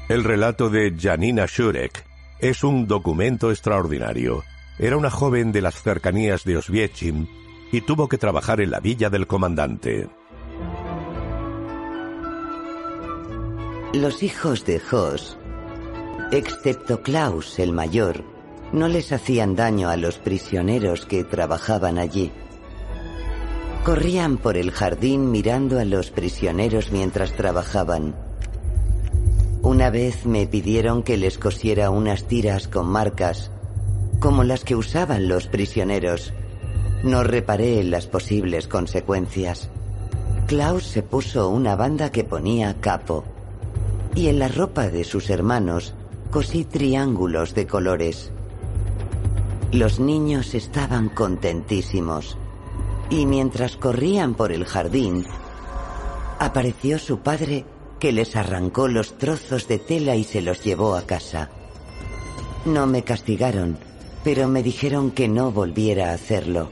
El 0.06 0.22
relato 0.22 0.68
de 0.68 0.94
Janina 1.00 1.46
Shurek 1.46 2.04
es 2.38 2.62
un 2.62 2.86
documento 2.86 3.50
extraordinario. 3.50 4.44
Era 4.78 4.98
una 4.98 5.08
joven 5.08 5.50
de 5.50 5.62
las 5.62 5.80
cercanías 5.80 6.44
de 6.44 6.58
Oswiecim 6.58 7.26
y 7.72 7.80
tuvo 7.80 8.06
que 8.06 8.18
trabajar 8.18 8.60
en 8.60 8.70
la 8.70 8.80
villa 8.80 9.08
del 9.08 9.26
comandante. 9.26 10.10
Los 13.94 14.22
hijos 14.22 14.66
de 14.66 14.78
Jos, 14.78 15.38
excepto 16.32 17.00
Klaus 17.00 17.58
el 17.58 17.72
mayor, 17.72 18.24
no 18.72 18.88
les 18.88 19.10
hacían 19.10 19.56
daño 19.56 19.88
a 19.88 19.96
los 19.96 20.18
prisioneros 20.18 21.06
que 21.06 21.24
trabajaban 21.24 21.96
allí. 21.96 22.30
Corrían 23.84 24.36
por 24.36 24.58
el 24.58 24.70
jardín 24.70 25.30
mirando 25.30 25.78
a 25.78 25.86
los 25.86 26.10
prisioneros 26.10 26.92
mientras 26.92 27.32
trabajaban. 27.32 28.33
Una 29.64 29.88
vez 29.88 30.26
me 30.26 30.46
pidieron 30.46 31.02
que 31.02 31.16
les 31.16 31.38
cosiera 31.38 31.88
unas 31.88 32.24
tiras 32.24 32.68
con 32.68 32.86
marcas, 32.86 33.50
como 34.20 34.44
las 34.44 34.62
que 34.62 34.76
usaban 34.76 35.26
los 35.26 35.46
prisioneros. 35.46 36.34
No 37.02 37.24
reparé 37.24 37.80
en 37.80 37.90
las 37.90 38.06
posibles 38.06 38.68
consecuencias. 38.68 39.70
Klaus 40.46 40.84
se 40.84 41.02
puso 41.02 41.48
una 41.48 41.76
banda 41.76 42.12
que 42.12 42.24
ponía 42.24 42.78
capo, 42.78 43.24
y 44.14 44.28
en 44.28 44.38
la 44.38 44.48
ropa 44.48 44.90
de 44.90 45.02
sus 45.02 45.30
hermanos 45.30 45.94
cosí 46.30 46.66
triángulos 46.66 47.54
de 47.54 47.66
colores. 47.66 48.32
Los 49.72 49.98
niños 49.98 50.54
estaban 50.54 51.08
contentísimos, 51.08 52.36
y 53.08 53.24
mientras 53.24 53.78
corrían 53.78 54.34
por 54.34 54.52
el 54.52 54.66
jardín, 54.66 55.24
apareció 56.38 56.98
su 56.98 57.20
padre 57.20 57.64
que 58.04 58.12
les 58.12 58.36
arrancó 58.36 58.86
los 58.86 59.16
trozos 59.16 59.66
de 59.66 59.78
tela 59.78 60.14
y 60.14 60.24
se 60.24 60.42
los 60.42 60.62
llevó 60.62 60.94
a 60.94 61.06
casa. 61.06 61.48
No 62.66 62.86
me 62.86 63.02
castigaron, 63.02 63.78
pero 64.22 64.46
me 64.46 64.62
dijeron 64.62 65.10
que 65.10 65.26
no 65.26 65.50
volviera 65.50 66.10
a 66.10 66.12
hacerlo. 66.12 66.68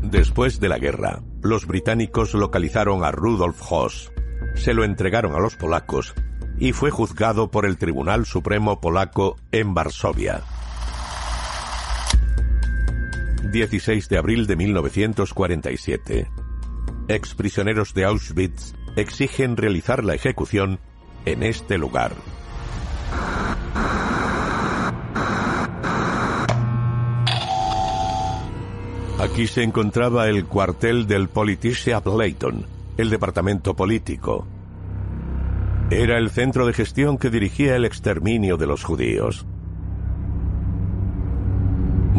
Después 0.00 0.60
de 0.60 0.68
la 0.68 0.78
guerra, 0.78 1.24
los 1.42 1.66
británicos 1.66 2.34
localizaron 2.34 3.02
a 3.02 3.10
Rudolf 3.10 3.60
Hoss, 3.68 4.12
se 4.54 4.74
lo 4.74 4.84
entregaron 4.84 5.34
a 5.34 5.40
los 5.40 5.56
polacos 5.56 6.14
y 6.60 6.70
fue 6.70 6.92
juzgado 6.92 7.50
por 7.50 7.66
el 7.66 7.78
Tribunal 7.78 8.26
Supremo 8.26 8.80
Polaco 8.80 9.34
en 9.50 9.74
Varsovia. 9.74 10.44
16 13.50 14.08
de 14.08 14.18
abril 14.18 14.46
de 14.46 14.56
1947. 14.56 16.30
Exprisioneros 17.08 17.94
de 17.94 18.04
Auschwitz 18.04 18.74
exigen 18.96 19.56
realizar 19.56 20.04
la 20.04 20.14
ejecución 20.14 20.80
en 21.24 21.42
este 21.42 21.78
lugar. 21.78 22.12
Aquí 29.18 29.46
se 29.46 29.62
encontraba 29.62 30.28
el 30.28 30.44
cuartel 30.44 31.06
del 31.06 31.28
Politische 31.28 31.94
Ableitung, 31.94 32.64
el 32.98 33.10
departamento 33.10 33.74
político. 33.74 34.46
Era 35.90 36.18
el 36.18 36.30
centro 36.30 36.66
de 36.66 36.74
gestión 36.74 37.16
que 37.16 37.30
dirigía 37.30 37.74
el 37.76 37.86
exterminio 37.86 38.58
de 38.58 38.66
los 38.66 38.84
judíos. 38.84 39.46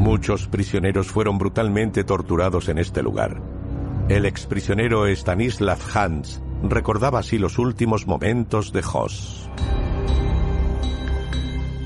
Muchos 0.09 0.47
prisioneros 0.47 1.05
fueron 1.05 1.37
brutalmente 1.37 2.03
torturados 2.03 2.67
en 2.67 2.79
este 2.79 3.03
lugar. 3.03 3.39
El 4.09 4.25
exprisionero 4.25 5.05
Stanislav 5.05 5.77
Hans 5.93 6.41
recordaba 6.63 7.19
así 7.19 7.37
los 7.37 7.59
últimos 7.59 8.07
momentos 8.07 8.73
de 8.73 8.83
Hoss. 8.91 9.47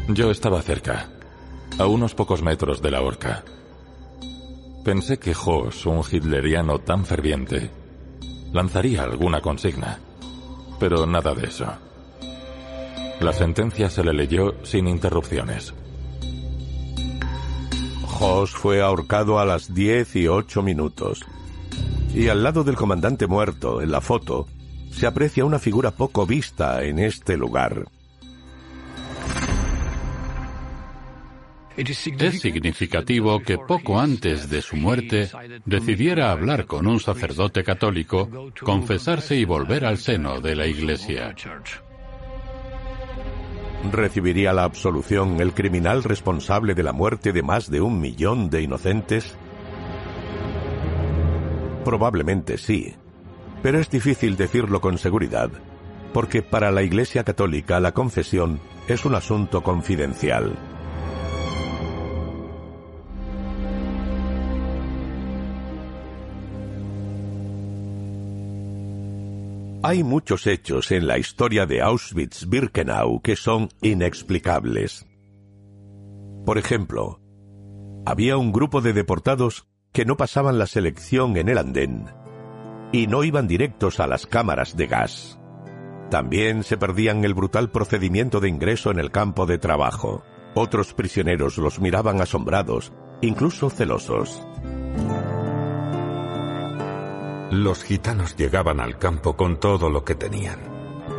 Yo 0.07 0.31
estaba 0.31 0.61
cerca, 0.61 1.09
a 1.77 1.85
unos 1.85 2.15
pocos 2.15 2.41
metros 2.41 2.81
de 2.81 2.91
la 2.91 3.01
horca. 3.01 3.43
Pensé 4.85 5.19
que 5.19 5.35
Hoss, 5.35 5.85
un 5.85 5.99
hitleriano 6.09 6.79
tan 6.79 7.05
ferviente, 7.05 7.71
lanzaría 8.53 9.03
alguna 9.03 9.41
consigna, 9.41 9.99
pero 10.79 11.05
nada 11.05 11.35
de 11.35 11.47
eso. 11.47 11.65
La 13.19 13.33
sentencia 13.33 13.89
se 13.89 14.01
le 14.01 14.13
leyó 14.13 14.63
sin 14.63 14.87
interrupciones. 14.87 15.73
Hoss 18.19 18.51
fue 18.51 18.81
ahorcado 18.81 19.39
a 19.39 19.45
las 19.45 19.73
10 19.73 20.15
y 20.15 20.27
8 20.27 20.61
minutos. 20.61 21.25
Y 22.13 22.27
al 22.27 22.43
lado 22.43 22.63
del 22.63 22.75
comandante 22.75 23.27
muerto, 23.27 23.81
en 23.81 23.91
la 23.91 24.01
foto, 24.01 24.47
se 24.91 25.07
aprecia 25.07 25.45
una 25.45 25.59
figura 25.59 25.91
poco 25.91 26.25
vista 26.25 26.83
en 26.83 26.99
este 26.99 27.37
lugar. 27.37 27.85
Es 31.75 32.39
significativo 32.39 33.39
que 33.39 33.57
poco 33.57 33.99
antes 33.99 34.47
de 34.47 34.61
su 34.61 34.75
muerte 34.75 35.29
decidiera 35.65 36.31
hablar 36.31 36.67
con 36.67 36.85
un 36.85 36.99
sacerdote 36.99 37.63
católico, 37.63 38.51
confesarse 38.61 39.35
y 39.35 39.45
volver 39.45 39.85
al 39.85 39.97
seno 39.97 40.39
de 40.39 40.55
la 40.55 40.67
Iglesia. 40.67 41.35
¿Recibiría 43.91 44.53
la 44.53 44.63
absolución 44.63 45.41
el 45.41 45.53
criminal 45.53 46.03
responsable 46.03 46.73
de 46.73 46.83
la 46.83 46.93
muerte 46.93 47.33
de 47.33 47.43
más 47.43 47.69
de 47.69 47.81
un 47.81 47.99
millón 47.99 48.49
de 48.49 48.61
inocentes? 48.61 49.35
Probablemente 51.83 52.57
sí, 52.57 52.95
pero 53.61 53.79
es 53.79 53.89
difícil 53.89 54.37
decirlo 54.37 54.79
con 54.79 54.97
seguridad, 54.97 55.49
porque 56.13 56.41
para 56.41 56.71
la 56.71 56.81
Iglesia 56.81 57.25
Católica 57.25 57.81
la 57.81 57.91
confesión 57.91 58.61
es 58.87 59.03
un 59.03 59.15
asunto 59.15 59.63
confidencial. 59.63 60.72
Hay 69.85 70.01
muchos 70.01 70.47
hechos 70.47 70.91
en 70.91 71.07
la 71.07 71.17
historia 71.17 71.65
de 71.65 71.81
Auschwitz-Birkenau 71.81 73.21
que 73.21 73.35
son 73.35 73.67
inexplicables. 73.81 75.05
Por 76.45 76.57
ejemplo, 76.57 77.19
había 78.05 78.37
un 78.37 78.53
grupo 78.53 78.79
de 78.79 78.93
deportados 78.93 79.67
que 79.91 80.05
no 80.05 80.15
pasaban 80.15 80.57
la 80.57 80.67
selección 80.67 81.35
en 81.35 81.49
el 81.49 81.57
andén 81.57 82.05
y 82.93 83.07
no 83.07 83.25
iban 83.25 83.45
directos 83.45 83.99
a 83.99 84.07
las 84.07 84.25
cámaras 84.25 84.77
de 84.77 84.87
gas. 84.87 85.37
También 86.09 86.63
se 86.63 86.77
perdían 86.77 87.25
el 87.25 87.33
brutal 87.33 87.69
procedimiento 87.69 88.39
de 88.39 88.47
ingreso 88.47 88.89
en 88.89 88.99
el 88.99 89.11
campo 89.11 89.45
de 89.45 89.57
trabajo. 89.57 90.23
Otros 90.55 90.93
prisioneros 90.93 91.57
los 91.57 91.81
miraban 91.81 92.21
asombrados, 92.21 92.93
incluso 93.21 93.69
celosos. 93.69 94.47
Los 97.53 97.83
gitanos 97.83 98.35
llegaban 98.35 98.79
al 98.79 98.97
campo 98.97 99.37
con 99.37 99.59
todo 99.59 99.91
lo 99.91 100.03
que 100.03 100.15
tenían. 100.15 100.57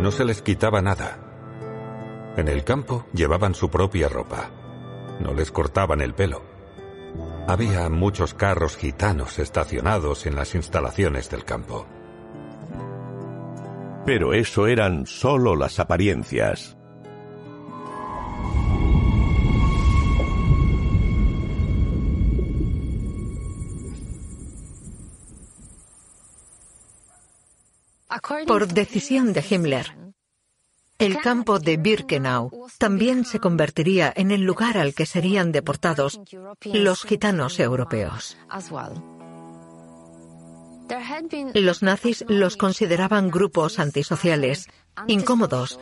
No 0.01 0.11
se 0.11 0.25
les 0.25 0.42
quitaba 0.42 0.83
nada. 0.83 1.16
En 2.37 2.49
el 2.49 2.64
campo 2.64 3.07
llevaban 3.12 3.55
su 3.55 3.70
propia 3.70 4.09
ropa. 4.09 4.51
No 5.20 5.33
les 5.33 5.53
cortaban 5.53 6.01
el 6.01 6.12
pelo. 6.12 6.42
Había 7.47 7.88
muchos 7.88 8.35
carros 8.35 8.77
gitanos 8.77 9.38
estacionados 9.38 10.27
en 10.27 10.35
las 10.35 10.57
instalaciones 10.57 11.31
del 11.31 11.44
campo. 11.44 11.87
Pero 14.04 14.35
eso 14.35 14.67
eran 14.67 15.06
solo 15.06 15.54
las 15.54 15.79
apariencias. 15.79 16.77
Por 28.46 28.69
decisión 28.69 29.33
de 29.33 29.44
Himmler, 29.48 29.96
el 30.98 31.19
campo 31.19 31.58
de 31.58 31.77
Birkenau 31.77 32.50
también 32.79 33.25
se 33.25 33.40
convertiría 33.40 34.12
en 34.15 34.31
el 34.31 34.42
lugar 34.42 34.79
al 34.79 34.94
que 34.94 35.06
serían 35.06 35.52
deportados 35.52 36.21
los 36.65 37.02
gitanos 37.02 37.58
europeos. 37.58 38.37
Los 41.54 41.83
nazis 41.83 42.25
los 42.29 42.56
consideraban 42.56 43.31
grupos 43.31 43.79
antisociales 43.79 44.69
incómodos, 45.08 45.81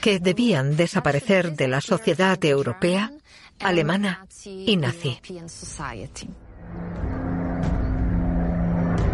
que 0.00 0.20
debían 0.20 0.76
desaparecer 0.76 1.56
de 1.56 1.68
la 1.68 1.80
sociedad 1.80 2.42
europea, 2.44 3.10
alemana 3.58 4.26
y 4.44 4.76
nazi. 4.76 5.20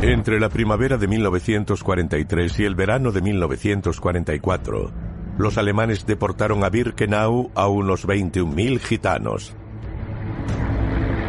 Entre 0.01 0.39
la 0.39 0.49
primavera 0.49 0.97
de 0.97 1.09
1943 1.09 2.61
y 2.61 2.65
el 2.65 2.77
verano 2.77 3.11
de 3.11 3.21
1944, 3.21 4.93
los 5.39 5.59
alemanes 5.59 6.07
deportaron 6.07 6.63
a 6.63 6.69
Birkenau 6.69 7.51
a 7.57 7.67
unos 7.67 8.07
21.000 8.07 8.79
gitanos. 8.79 9.57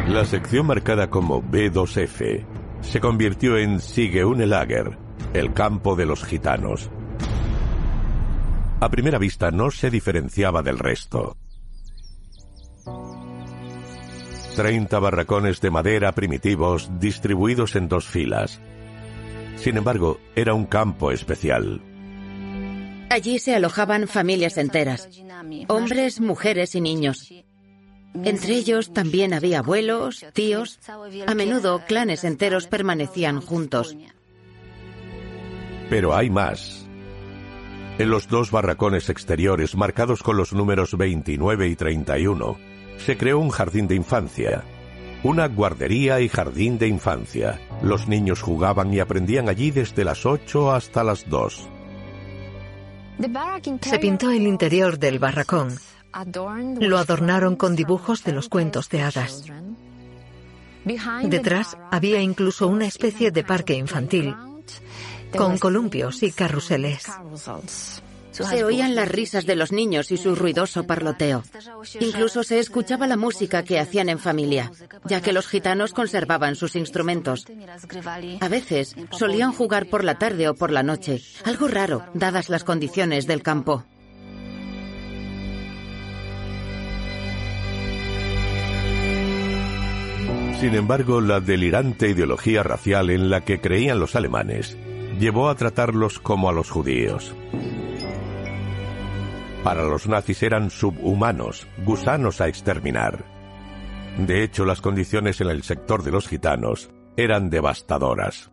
La 0.06 0.24
sección 0.24 0.66
marcada 0.66 1.10
como 1.10 1.42
B2F 1.42 2.44
se 2.80 3.00
convirtió 3.00 3.58
en 3.58 3.80
Sigeunelager, 3.80 4.96
el 5.34 5.52
campo 5.52 5.96
de 5.96 6.06
los 6.06 6.24
gitanos. 6.24 6.90
A 8.80 8.88
primera 8.88 9.18
vista 9.18 9.50
no 9.50 9.72
se 9.72 9.90
diferenciaba 9.90 10.62
del 10.62 10.78
resto. 10.78 11.36
Treinta 14.60 14.98
barracones 14.98 15.62
de 15.62 15.70
madera 15.70 16.12
primitivos 16.12 16.90
distribuidos 17.00 17.76
en 17.76 17.88
dos 17.88 18.04
filas. 18.04 18.60
Sin 19.56 19.78
embargo, 19.78 20.20
era 20.36 20.52
un 20.52 20.66
campo 20.66 21.12
especial. 21.12 21.80
Allí 23.08 23.38
se 23.38 23.54
alojaban 23.54 24.06
familias 24.06 24.58
enteras, 24.58 25.08
hombres, 25.68 26.20
mujeres 26.20 26.74
y 26.74 26.82
niños. 26.82 27.32
Entre 28.22 28.52
ellos 28.52 28.92
también 28.92 29.32
había 29.32 29.60
abuelos, 29.60 30.26
tíos. 30.34 30.78
A 31.26 31.34
menudo 31.34 31.82
clanes 31.86 32.22
enteros 32.24 32.66
permanecían 32.66 33.40
juntos. 33.40 33.96
Pero 35.88 36.14
hay 36.14 36.28
más. 36.28 36.86
En 37.96 38.10
los 38.10 38.28
dos 38.28 38.50
barracones 38.50 39.08
exteriores 39.08 39.74
marcados 39.74 40.22
con 40.22 40.36
los 40.36 40.52
números 40.52 40.98
29 40.98 41.66
y 41.66 41.76
31, 41.76 42.69
se 43.04 43.16
creó 43.16 43.38
un 43.38 43.50
jardín 43.50 43.88
de 43.88 43.94
infancia. 43.94 44.62
Una 45.22 45.48
guardería 45.48 46.20
y 46.20 46.28
jardín 46.28 46.78
de 46.78 46.88
infancia. 46.88 47.60
Los 47.82 48.08
niños 48.08 48.40
jugaban 48.40 48.92
y 48.92 49.00
aprendían 49.00 49.48
allí 49.48 49.70
desde 49.70 50.04
las 50.04 50.24
8 50.24 50.72
hasta 50.72 51.04
las 51.04 51.28
2. 51.28 51.68
Se 53.82 53.98
pintó 53.98 54.30
el 54.30 54.46
interior 54.46 54.98
del 54.98 55.18
barracón. 55.18 55.78
Lo 56.80 56.98
adornaron 56.98 57.56
con 57.56 57.76
dibujos 57.76 58.24
de 58.24 58.32
los 58.32 58.48
cuentos 58.48 58.88
de 58.88 59.02
hadas. 59.02 59.44
Detrás 61.24 61.76
había 61.90 62.20
incluso 62.20 62.66
una 62.66 62.86
especie 62.86 63.30
de 63.30 63.44
parque 63.44 63.74
infantil, 63.74 64.34
con 65.36 65.58
columpios 65.58 66.22
y 66.22 66.32
carruseles. 66.32 67.06
Se 68.48 68.64
oían 68.64 68.94
las 68.94 69.08
risas 69.08 69.46
de 69.46 69.56
los 69.56 69.72
niños 69.72 70.10
y 70.10 70.16
su 70.16 70.34
ruidoso 70.34 70.86
parloteo. 70.86 71.42
Incluso 72.00 72.42
se 72.42 72.58
escuchaba 72.58 73.06
la 73.06 73.16
música 73.16 73.62
que 73.62 73.78
hacían 73.78 74.08
en 74.08 74.18
familia, 74.18 74.70
ya 75.04 75.20
que 75.20 75.32
los 75.32 75.46
gitanos 75.46 75.92
conservaban 75.92 76.56
sus 76.56 76.76
instrumentos. 76.76 77.46
A 78.40 78.48
veces 78.48 78.94
solían 79.10 79.52
jugar 79.52 79.86
por 79.86 80.04
la 80.04 80.18
tarde 80.18 80.48
o 80.48 80.54
por 80.54 80.70
la 80.70 80.82
noche, 80.82 81.20
algo 81.44 81.68
raro, 81.68 82.04
dadas 82.14 82.48
las 82.48 82.64
condiciones 82.64 83.26
del 83.26 83.42
campo. 83.42 83.84
Sin 90.60 90.74
embargo, 90.74 91.22
la 91.22 91.40
delirante 91.40 92.10
ideología 92.10 92.62
racial 92.62 93.08
en 93.08 93.30
la 93.30 93.40
que 93.40 93.62
creían 93.62 93.98
los 93.98 94.14
alemanes 94.14 94.76
llevó 95.18 95.48
a 95.48 95.54
tratarlos 95.54 96.18
como 96.18 96.50
a 96.50 96.52
los 96.52 96.70
judíos. 96.70 97.34
Para 99.64 99.84
los 99.84 100.08
nazis 100.08 100.42
eran 100.42 100.70
subhumanos, 100.70 101.66
gusanos 101.84 102.40
a 102.40 102.48
exterminar. 102.48 103.24
De 104.16 104.42
hecho, 104.42 104.64
las 104.64 104.80
condiciones 104.80 105.40
en 105.40 105.48
el 105.48 105.62
sector 105.62 106.02
de 106.02 106.10
los 106.10 106.28
gitanos 106.28 106.90
eran 107.16 107.50
devastadoras. 107.50 108.50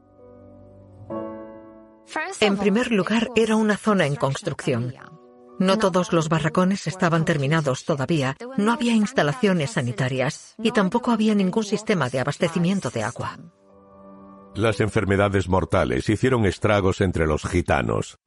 En 2.41 2.57
primer 2.57 2.91
lugar, 2.91 3.29
era 3.35 3.55
una 3.55 3.77
zona 3.77 4.05
en 4.05 4.15
construcción. 4.15 4.93
No 5.59 5.77
todos 5.77 6.13
los 6.13 6.29
barracones 6.29 6.87
estaban 6.87 7.25
terminados 7.25 7.85
todavía, 7.85 8.35
no 8.57 8.71
había 8.73 8.93
instalaciones 8.93 9.71
sanitarias 9.71 10.55
y 10.61 10.71
tampoco 10.71 11.11
había 11.11 11.33
ningún 11.33 11.63
sistema 11.63 12.09
de 12.09 12.19
abastecimiento 12.19 12.89
de 12.89 13.03
agua. 13.03 13.37
Las 14.55 14.81
enfermedades 14.81 15.47
mortales 15.47 16.09
hicieron 16.09 16.45
estragos 16.45 17.01
entre 17.01 17.27
los 17.27 17.43
gitanos. 17.43 18.19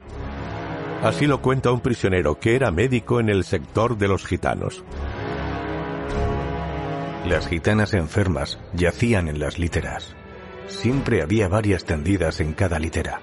Así 1.02 1.26
lo 1.26 1.40
cuenta 1.40 1.72
un 1.72 1.80
prisionero 1.80 2.38
que 2.38 2.54
era 2.54 2.70
médico 2.70 3.20
en 3.20 3.30
el 3.30 3.44
sector 3.44 3.96
de 3.96 4.06
los 4.06 4.26
gitanos. 4.26 4.84
Las 7.26 7.48
gitanas 7.48 7.94
enfermas 7.94 8.58
yacían 8.74 9.28
en 9.28 9.40
las 9.40 9.58
literas. 9.58 10.14
Siempre 10.66 11.22
había 11.22 11.48
varias 11.48 11.84
tendidas 11.84 12.40
en 12.40 12.52
cada 12.52 12.78
litera. 12.78 13.20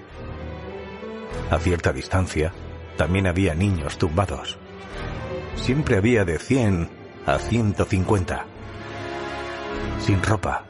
A 1.52 1.60
cierta 1.60 1.94
distancia, 1.94 2.52
también 2.98 3.28
había 3.28 3.54
niños 3.54 4.00
tumbados. 4.00 4.58
Siempre 5.56 5.98
había 5.98 6.26
de 6.26 6.40
100 6.40 6.90
a 7.28 7.38
150. 7.38 8.46
Sin 10.00 10.24
ropa, 10.24 10.66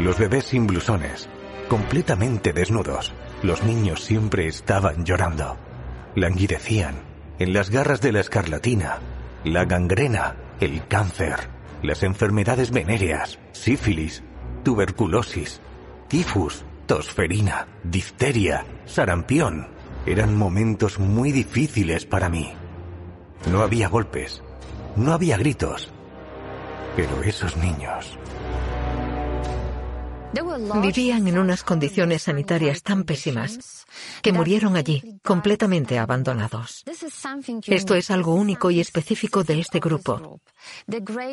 los 0.00 0.18
bebés 0.18 0.46
sin 0.46 0.66
blusones, 0.66 1.28
completamente 1.68 2.52
desnudos. 2.52 3.12
Los 3.44 3.62
niños 3.62 4.02
siempre 4.02 4.48
estaban 4.48 5.04
llorando. 5.04 5.69
Languidecían 6.14 6.96
en 7.38 7.52
las 7.52 7.70
garras 7.70 8.00
de 8.00 8.12
la 8.12 8.20
escarlatina, 8.20 8.98
la 9.44 9.64
gangrena, 9.64 10.36
el 10.60 10.86
cáncer, 10.86 11.36
las 11.82 12.02
enfermedades 12.02 12.70
venéreas, 12.70 13.38
sífilis, 13.52 14.22
tuberculosis, 14.62 15.60
tifus, 16.08 16.64
tosferina, 16.86 17.66
difteria, 17.82 18.64
sarampión. 18.84 19.68
Eran 20.04 20.36
momentos 20.36 20.98
muy 20.98 21.32
difíciles 21.32 22.04
para 22.04 22.28
mí. 22.28 22.52
No 23.50 23.62
había 23.62 23.88
golpes, 23.88 24.42
no 24.96 25.12
había 25.12 25.36
gritos. 25.36 25.90
Pero 26.96 27.22
esos 27.22 27.56
niños 27.56 28.18
Vivían 30.82 31.26
en 31.26 31.38
unas 31.38 31.64
condiciones 31.64 32.22
sanitarias 32.22 32.82
tan 32.82 33.04
pésimas 33.04 33.84
que 34.22 34.32
murieron 34.32 34.76
allí, 34.76 35.18
completamente 35.24 35.98
abandonados. 35.98 36.84
Esto 37.66 37.94
es 37.94 38.10
algo 38.10 38.34
único 38.34 38.70
y 38.70 38.80
específico 38.80 39.42
de 39.42 39.60
este 39.60 39.80
grupo, 39.80 40.40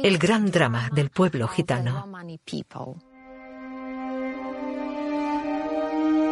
el 0.03 0.17
gran 0.17 0.49
drama 0.51 0.89
del 0.93 1.09
pueblo 1.09 1.47
gitano. 1.47 2.11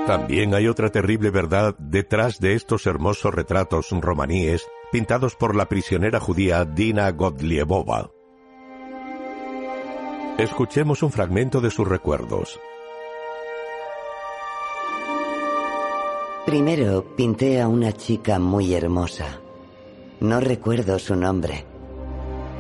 También 0.07 0.53
hay 0.53 0.68
otra 0.68 0.91
terrible 0.91 1.32
verdad 1.32 1.76
detrás 1.80 2.39
de 2.39 2.53
estos 2.53 2.86
hermosos 2.86 3.34
retratos 3.34 3.88
romaníes 3.89 4.63
pintados 4.91 5.36
por 5.36 5.55
la 5.55 5.68
prisionera 5.68 6.20
judía 6.20 6.63
Dina 6.63 7.11
Godliebova. 7.11 8.14
Escuchemos 10.38 11.02
un 11.02 11.12
fragmento 11.12 11.62
de 11.62 11.72
sus 11.72 11.88
recuerdos. 11.88 12.60
Primero 16.46 17.16
pinté 17.16 17.62
a 17.62 17.70
una 17.70 17.94
chica 17.94 18.38
muy 18.38 18.74
hermosa. 18.74 19.40
No 20.20 20.42
recuerdo 20.42 21.00
su 21.00 21.16
nombre. 21.16 21.64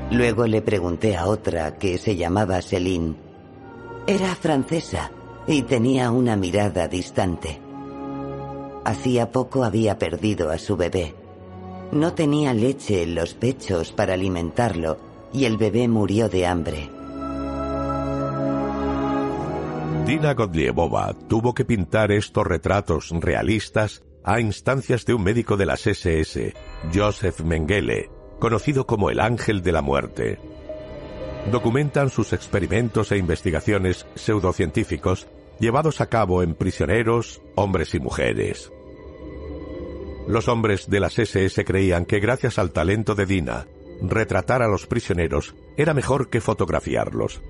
Luego 0.09 0.47
le 0.47 0.61
pregunté 0.61 1.17
a 1.17 1.27
otra 1.27 1.77
que 1.77 1.97
se 1.97 2.15
llamaba 2.15 2.61
Céline. 2.61 3.17
Era 4.07 4.33
francesa 4.35 5.11
y 5.45 5.63
tenía 5.63 6.11
una 6.11 6.37
mirada 6.37 6.87
distante. 6.87 7.59
Hacía 8.85 9.33
poco 9.33 9.65
había 9.65 9.99
perdido 9.99 10.49
a 10.49 10.59
su 10.59 10.77
bebé. 10.77 11.13
No 11.91 12.13
tenía 12.13 12.53
leche 12.53 13.03
en 13.03 13.15
los 13.15 13.33
pechos 13.33 13.91
para 13.91 14.13
alimentarlo 14.13 14.97
y 15.33 15.43
el 15.43 15.57
bebé 15.57 15.89
murió 15.89 16.29
de 16.29 16.47
hambre. 16.47 16.94
Dina 20.05 20.35
Godliebova 20.35 21.15
tuvo 21.27 21.55
que 21.55 21.65
pintar 21.65 22.11
estos 22.11 22.45
retratos 22.45 23.09
realistas 23.09 24.03
a 24.23 24.39
instancias 24.39 25.03
de 25.03 25.15
un 25.15 25.23
médico 25.23 25.57
de 25.57 25.65
las 25.65 25.87
SS, 25.87 26.53
Joseph 26.93 27.41
Mengele, 27.41 28.11
conocido 28.39 28.85
como 28.85 29.09
el 29.09 29.19
Ángel 29.19 29.63
de 29.63 29.71
la 29.71 29.81
Muerte. 29.81 30.37
Documentan 31.51 32.11
sus 32.11 32.33
experimentos 32.33 33.11
e 33.11 33.17
investigaciones 33.17 34.05
pseudocientíficos 34.13 35.25
llevados 35.59 35.99
a 36.01 36.05
cabo 36.05 36.43
en 36.43 36.53
prisioneros, 36.53 37.41
hombres 37.55 37.95
y 37.95 37.99
mujeres. 37.99 38.71
Los 40.27 40.47
hombres 40.47 40.87
de 40.87 40.99
las 40.99 41.17
SS 41.17 41.65
creían 41.65 42.05
que 42.05 42.19
gracias 42.19 42.59
al 42.59 42.71
talento 42.71 43.15
de 43.15 43.25
Dina, 43.25 43.65
retratar 44.03 44.61
a 44.61 44.67
los 44.67 44.85
prisioneros 44.85 45.55
era 45.77 45.95
mejor 45.95 46.29
que 46.29 46.41
fotografiarlos. 46.41 47.41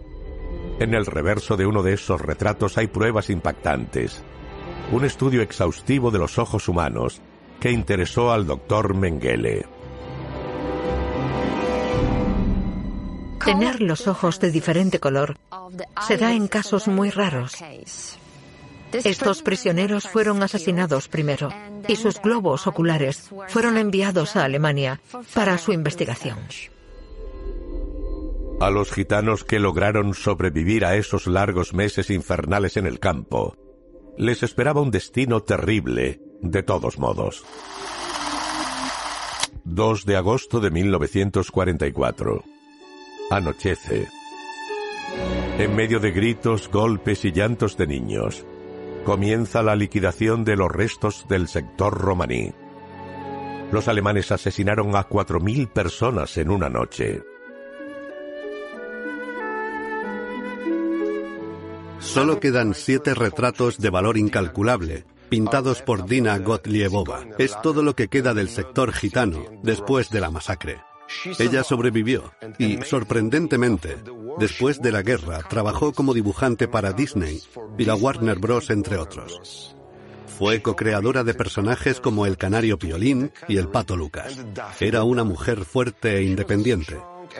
En 0.79 0.93
el 0.93 1.05
reverso 1.05 1.55
de 1.55 1.65
uno 1.65 1.83
de 1.83 1.93
esos 1.93 2.19
retratos 2.19 2.77
hay 2.77 2.87
pruebas 2.87 3.29
impactantes. 3.29 4.23
un 4.91 5.03
estudio 5.03 5.41
exhaustivo 5.41 6.11
de 6.11 6.19
los 6.19 6.37
ojos 6.37 6.67
humanos 6.67 7.19
que 7.59 7.71
interesó 7.71 8.31
al 8.31 8.45
doctor 8.45 8.93
Mengele. 8.93 9.65
Tener 13.43 13.81
los 13.81 14.07
ojos 14.07 14.39
de 14.39 14.51
diferente 14.51 14.99
color 14.99 15.37
se 16.05 16.17
da 16.17 16.33
en 16.33 16.47
casos 16.47 16.87
muy 16.87 17.09
raros. 17.09 17.55
Estos 18.91 19.41
prisioneros 19.41 20.07
fueron 20.07 20.43
asesinados 20.43 21.07
primero 21.07 21.49
y 21.87 21.95
sus 21.95 22.21
globos 22.21 22.67
oculares 22.67 23.29
fueron 23.47 23.77
enviados 23.77 24.35
a 24.35 24.43
Alemania 24.43 25.01
para 25.33 25.57
su 25.57 25.73
investigación. 25.73 26.37
A 28.61 28.69
los 28.69 28.91
gitanos 28.91 29.43
que 29.43 29.59
lograron 29.59 30.13
sobrevivir 30.13 30.85
a 30.85 30.95
esos 30.95 31.27
largos 31.27 31.73
meses 31.73 32.09
infernales 32.09 32.77
en 32.77 32.85
el 32.85 32.99
campo, 32.99 33.57
les 34.17 34.43
esperaba 34.43 34.81
un 34.81 34.91
destino 34.91 35.41
terrible, 35.43 36.21
de 36.41 36.63
todos 36.63 36.97
modos. 36.97 37.43
2 39.65 40.05
de 40.05 40.15
agosto 40.15 40.61
de 40.61 40.71
1944. 40.71 42.43
Anochece. 43.29 44.07
En 45.57 45.75
medio 45.75 45.99
de 45.99 46.11
gritos, 46.11 46.69
golpes 46.69 47.25
y 47.25 47.33
llantos 47.33 47.75
de 47.75 47.87
niños, 47.87 48.45
comienza 49.03 49.63
la 49.63 49.75
liquidación 49.75 50.45
de 50.45 50.55
los 50.55 50.71
restos 50.71 51.27
del 51.27 51.49
sector 51.49 51.97
romaní. 51.97 52.53
Los 53.71 53.89
alemanes 53.89 54.31
asesinaron 54.31 54.95
a 54.95 55.09
4.000 55.09 55.67
personas 55.67 56.37
en 56.37 56.49
una 56.49 56.69
noche. 56.69 57.21
Solo 62.05 62.39
quedan 62.39 62.73
siete 62.73 63.13
retratos 63.13 63.79
de 63.79 63.89
valor 63.89 64.17
incalculable, 64.17 65.05
pintados 65.27 65.81
por 65.81 66.05
Dina 66.05 66.37
Gottliebova. 66.37 67.25
Es 67.37 67.59
todo 67.61 67.83
lo 67.83 67.95
que 67.95 68.07
queda 68.07 68.33
del 68.33 68.47
sector 68.47 68.93
gitano 68.93 69.43
después 69.63 70.09
de 70.11 70.21
la 70.21 70.29
masacre. 70.29 70.81
Ella 71.39 71.63
sobrevivió 71.63 72.31
y, 72.57 72.77
sorprendentemente, 72.83 73.97
después 74.39 74.81
de 74.81 74.91
la 74.91 75.01
guerra 75.01 75.39
trabajó 75.49 75.91
como 75.93 76.13
dibujante 76.13 76.67
para 76.67 76.93
Disney 76.93 77.41
y 77.77 77.85
la 77.85 77.95
Warner 77.95 78.39
Bros. 78.39 78.69
entre 78.69 78.97
otros. 78.97 79.75
Fue 80.37 80.61
co-creadora 80.61 81.23
de 81.23 81.33
personajes 81.33 81.99
como 81.99 82.25
el 82.25 82.37
canario 82.37 82.77
Piolín 82.77 83.31
y 83.47 83.57
el 83.57 83.67
pato 83.67 83.95
Lucas. 83.95 84.37
Era 84.79 85.03
una 85.03 85.23
mujer 85.23 85.65
fuerte 85.65 86.17
e 86.17 86.23
independiente. 86.23 86.97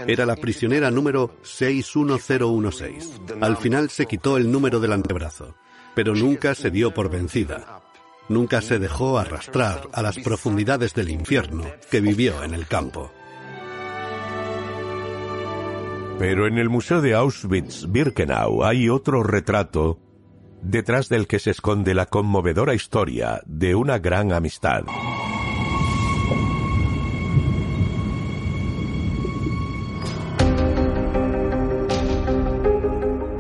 Era 0.08 0.26
la 0.26 0.36
prisionera 0.36 0.92
número 0.92 1.38
61016. 1.44 3.22
Al 3.42 3.58
final 3.58 3.90
se 3.90 4.06
quitó 4.06 4.38
el 4.38 4.52
número 4.52 4.80
del 4.80 4.94
antebrazo, 4.94 5.56
pero 5.94 6.16
nunca 6.16 6.56
se 6.56 6.72
dio 6.72 6.94
por 6.94 7.10
vencida. 7.10 7.82
Nunca 8.28 8.62
se 8.62 8.80
dejó 8.80 9.20
arrastrar 9.20 9.88
a 9.94 10.02
las 10.02 10.18
profundidades 10.18 10.94
del 10.94 11.10
infierno 11.10 11.64
que 11.92 12.02
vivió 12.02 12.44
en 12.44 12.54
el 12.54 12.68
campo. 12.68 13.12
Pero 16.18 16.48
en 16.48 16.58
el 16.58 16.70
Museo 16.70 17.02
de 17.02 17.14
Auschwitz-Birkenau 17.14 18.66
hay 18.66 18.90
otro 18.90 19.22
retrato 19.22 20.00
detrás 20.62 21.10
del 21.10 21.28
que 21.28 21.40
se 21.40 21.52
esconde 21.52 21.94
la 21.94 22.08
conmovedora 22.08 22.74
historia 22.74 23.42
de 23.46 23.76
una 23.76 24.00
gran 24.00 24.32
amistad. 24.32 24.86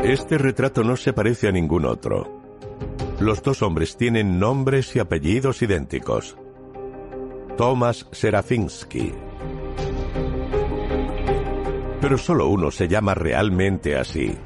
Este 0.05 0.37
retrato 0.37 0.83
no 0.83 0.97
se 0.97 1.13
parece 1.13 1.47
a 1.47 1.51
ningún 1.51 1.83
otro. 1.83 2.43
Los 3.19 3.41
dos 3.41 3.63
hombres 3.63 3.97
tienen 3.97 4.37
nombres 4.37 4.95
y 4.95 4.99
apellidos 4.99 5.63
idénticos. 5.63 6.37
Thomas 7.57 8.05
Serafinsky, 8.11 9.13
pero 11.99 12.19
solo 12.19 12.49
uno 12.49 12.69
se 12.69 12.87
llama 12.87 13.15
realmente 13.15 13.97
así. 13.97 14.37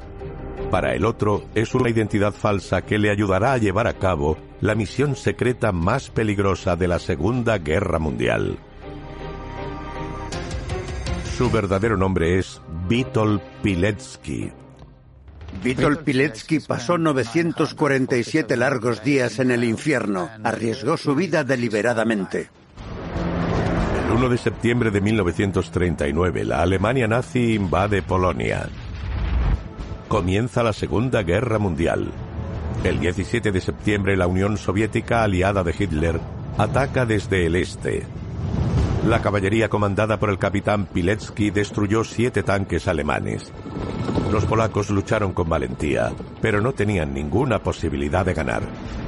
Para 0.70 0.94
el 0.94 1.04
otro 1.04 1.42
es 1.54 1.74
una 1.74 1.90
identidad 1.90 2.32
falsa 2.32 2.80
que 2.86 2.98
le 2.98 3.10
ayudará 3.10 3.52
a 3.52 3.58
llevar 3.58 3.86
a 3.86 3.98
cabo 3.98 4.38
la 4.62 4.74
misión 4.74 5.14
secreta 5.14 5.72
más 5.72 6.08
peligrosa 6.08 6.74
de 6.74 6.88
la 6.88 6.98
Segunda 6.98 7.58
Guerra 7.58 7.98
Mundial. 7.98 8.56
Su 11.36 11.50
verdadero 11.50 11.98
nombre 11.98 12.38
es 12.38 12.62
Vitol 12.88 13.42
Piletsky. 13.62 14.52
Vitol 15.62 15.98
Piletsky 15.98 16.60
pasó 16.60 16.96
947 16.96 18.56
largos 18.56 19.02
días 19.04 19.38
en 19.38 19.50
el 19.50 19.64
infierno. 19.64 20.30
Arriesgó 20.42 20.96
su 20.96 21.14
vida 21.14 21.44
deliberadamente. 21.44 22.48
El 24.06 24.16
1 24.16 24.28
de 24.28 24.38
septiembre 24.38 24.90
de 24.90 25.00
1939, 25.00 26.44
la 26.44 26.62
Alemania 26.62 27.06
nazi 27.06 27.54
invade 27.54 28.02
Polonia. 28.02 28.68
Comienza 30.08 30.62
la 30.62 30.72
Segunda 30.72 31.22
Guerra 31.22 31.58
Mundial. 31.58 32.10
El 32.82 32.98
17 32.98 33.52
de 33.52 33.60
septiembre, 33.60 34.16
la 34.16 34.26
Unión 34.26 34.56
Soviética, 34.56 35.22
aliada 35.22 35.62
de 35.62 35.74
Hitler, 35.78 36.20
ataca 36.56 37.04
desde 37.04 37.46
el 37.46 37.56
este. 37.56 38.06
La 39.06 39.22
caballería 39.22 39.70
comandada 39.70 40.18
por 40.18 40.28
el 40.28 40.38
capitán 40.38 40.86
Piletsky 40.86 41.50
destruyó 41.50 42.04
siete 42.04 42.42
tanques 42.42 42.86
alemanes. 42.86 43.50
Los 44.30 44.44
polacos 44.44 44.90
lucharon 44.90 45.32
con 45.32 45.48
valentía, 45.48 46.12
pero 46.42 46.60
no 46.60 46.72
tenían 46.72 47.14
ninguna 47.14 47.62
posibilidad 47.62 48.26
de 48.26 48.34
ganar. 48.34 48.62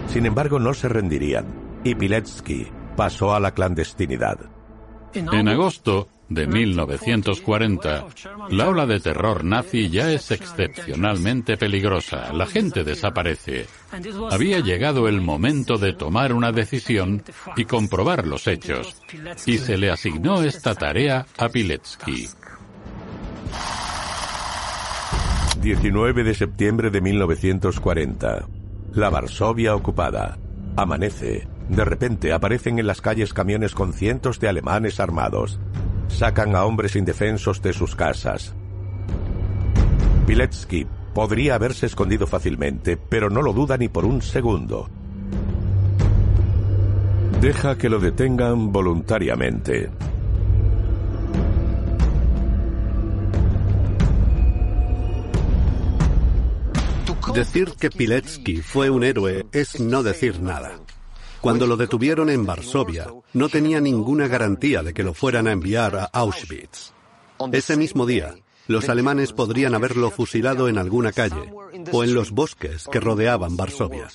Sin 0.09 0.24
embargo, 0.24 0.59
no 0.59 0.72
se 0.72 0.88
rendirían, 0.88 1.45
y 1.84 1.95
Piletsky 1.95 2.68
pasó 2.97 3.34
a 3.34 3.40
la 3.40 3.53
clandestinidad. 3.53 4.38
En 5.12 5.49
agosto 5.49 6.09
de 6.35 6.47
1940, 6.47 8.07
la 8.51 8.68
ola 8.68 8.87
de 8.87 9.01
terror 9.01 9.45
nazi 9.45 9.89
ya 9.91 10.11
es 10.12 10.30
excepcionalmente 10.30 11.57
peligrosa. 11.57 12.33
La 12.33 12.47
gente 12.47 12.85
desaparece. 12.85 13.66
Había 14.30 14.61
llegado 14.61 15.09
el 15.09 15.20
momento 15.20 15.78
de 15.78 15.93
tomar 15.93 16.33
una 16.33 16.53
decisión 16.53 17.22
y 17.57 17.64
comprobar 17.64 18.26
los 18.26 18.47
hechos. 18.47 18.97
Y 19.47 19.59
se 19.59 19.76
le 19.76 19.91
asignó 19.91 20.43
esta 20.43 20.74
tarea 20.74 21.26
a 21.39 21.49
Piletsky. 21.49 22.28
19 25.61 26.24
de 26.24 26.35
septiembre 26.35 26.91
de 26.91 27.01
1940. 27.01 28.49
La 28.95 29.11
Varsovia 29.11 29.76
ocupada. 29.76 30.37
Amanece. 30.76 31.47
De 31.68 31.85
repente 31.85 32.33
aparecen 32.33 32.78
en 32.78 32.87
las 32.87 33.01
calles 33.01 33.33
camiones 33.33 33.74
con 33.74 33.93
cientos 33.93 34.41
de 34.41 34.49
alemanes 34.49 35.01
armados. 35.01 35.61
Sacan 36.16 36.54
a 36.54 36.64
hombres 36.64 36.94
indefensos 36.96 37.62
de 37.62 37.72
sus 37.72 37.96
casas. 37.96 38.54
Piletsky 40.26 40.86
podría 41.14 41.56
haberse 41.56 41.86
escondido 41.86 42.26
fácilmente, 42.26 42.96
pero 42.96 43.28
no 43.28 43.42
lo 43.42 43.52
duda 43.52 43.76
ni 43.76 43.88
por 43.88 44.04
un 44.04 44.22
segundo. 44.22 44.88
Deja 47.40 47.76
que 47.76 47.88
lo 47.88 47.98
detengan 47.98 48.70
voluntariamente. 48.70 49.90
Decir 57.34 57.72
que 57.80 57.90
Piletsky 57.90 58.60
fue 58.60 58.90
un 58.90 59.04
héroe 59.04 59.46
es 59.52 59.80
no 59.80 60.02
decir 60.02 60.40
nada. 60.40 60.82
Cuando 61.43 61.66
lo 61.66 61.76
detuvieron 61.76 62.30
en 62.30 62.47
Varsovia, 62.47 63.09
no 63.32 63.49
tenía 63.49 63.80
ninguna 63.80 64.28
garantía 64.28 64.84
de 64.84 64.95
que 64.95 65.03
lo 65.03 65.12
fueran 65.12 65.49
a 65.49 65.53
enviar 65.53 65.97
a 65.97 66.05
Auschwitz. 66.05 66.93
Ese 67.51 67.76
mismo 67.76 68.07
día, 68.07 68.36
los 68.68 68.88
alemanes 68.88 69.32
podrían 69.32 69.74
haberlo 69.74 70.12
fusilado 70.12 70.68
en 70.68 70.78
alguna 70.78 71.11
calle 71.11 71.53
o 71.90 72.05
en 72.05 72.14
los 72.14 72.30
bosques 72.30 72.86
que 72.93 73.01
rodeaban 73.01 73.57
Varsovia. 73.57 74.07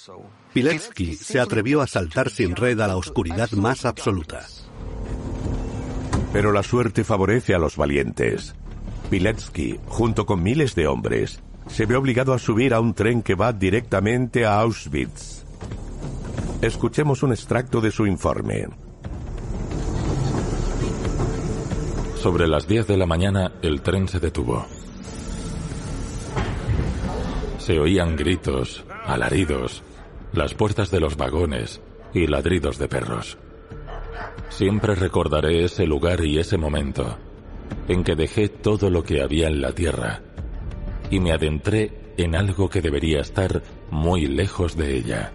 Piletsky 0.53 1.15
se 1.17 1.41
atrevió 1.41 1.81
a 1.81 1.87
saltar 1.87 2.29
sin 2.29 2.55
red 2.55 2.79
a 2.79 2.87
la 2.87 2.95
oscuridad 2.95 3.51
más 3.51 3.83
absoluta. 3.83 4.45
Pero 6.31 6.53
la 6.53 6.63
suerte 6.63 7.03
favorece 7.03 7.53
a 7.53 7.59
los 7.59 7.75
valientes. 7.75 8.55
Piletsky, 9.09 9.81
junto 9.87 10.25
con 10.25 10.41
miles 10.41 10.75
de 10.75 10.87
hombres, 10.87 11.41
se 11.67 11.85
ve 11.85 11.97
obligado 11.97 12.31
a 12.33 12.39
subir 12.39 12.73
a 12.73 12.79
un 12.79 12.93
tren 12.93 13.21
que 13.21 13.35
va 13.35 13.51
directamente 13.51 14.45
a 14.45 14.61
Auschwitz. 14.61 15.46
Escuchemos 16.61 17.21
un 17.21 17.31
extracto 17.31 17.81
de 17.81 17.91
su 17.91 18.07
informe. 18.07 18.67
Sobre 22.15 22.47
las 22.47 22.67
10 22.67 22.87
de 22.87 22.97
la 22.97 23.05
mañana 23.05 23.51
el 23.61 23.81
tren 23.81 24.07
se 24.07 24.19
detuvo. 24.19 24.65
Se 27.59 27.79
oían 27.79 28.15
gritos, 28.15 28.83
alaridos, 29.05 29.83
las 30.33 30.55
puertas 30.55 30.89
de 30.89 30.99
los 30.99 31.15
vagones 31.15 31.79
y 32.11 32.25
ladridos 32.25 32.79
de 32.79 32.87
perros. 32.87 33.37
Siempre 34.49 34.95
recordaré 34.95 35.63
ese 35.63 35.85
lugar 35.85 36.25
y 36.25 36.39
ese 36.39 36.57
momento 36.57 37.19
en 37.87 38.03
que 38.03 38.15
dejé 38.15 38.49
todo 38.49 38.89
lo 38.89 39.03
que 39.03 39.21
había 39.21 39.47
en 39.47 39.61
la 39.61 39.73
tierra 39.73 40.21
y 41.11 41.19
me 41.19 41.33
adentré 41.33 42.13
en 42.17 42.35
algo 42.35 42.67
que 42.67 42.81
debería 42.81 43.21
estar 43.21 43.61
muy 43.91 44.25
lejos 44.25 44.75
de 44.75 44.97
ella. 44.97 45.33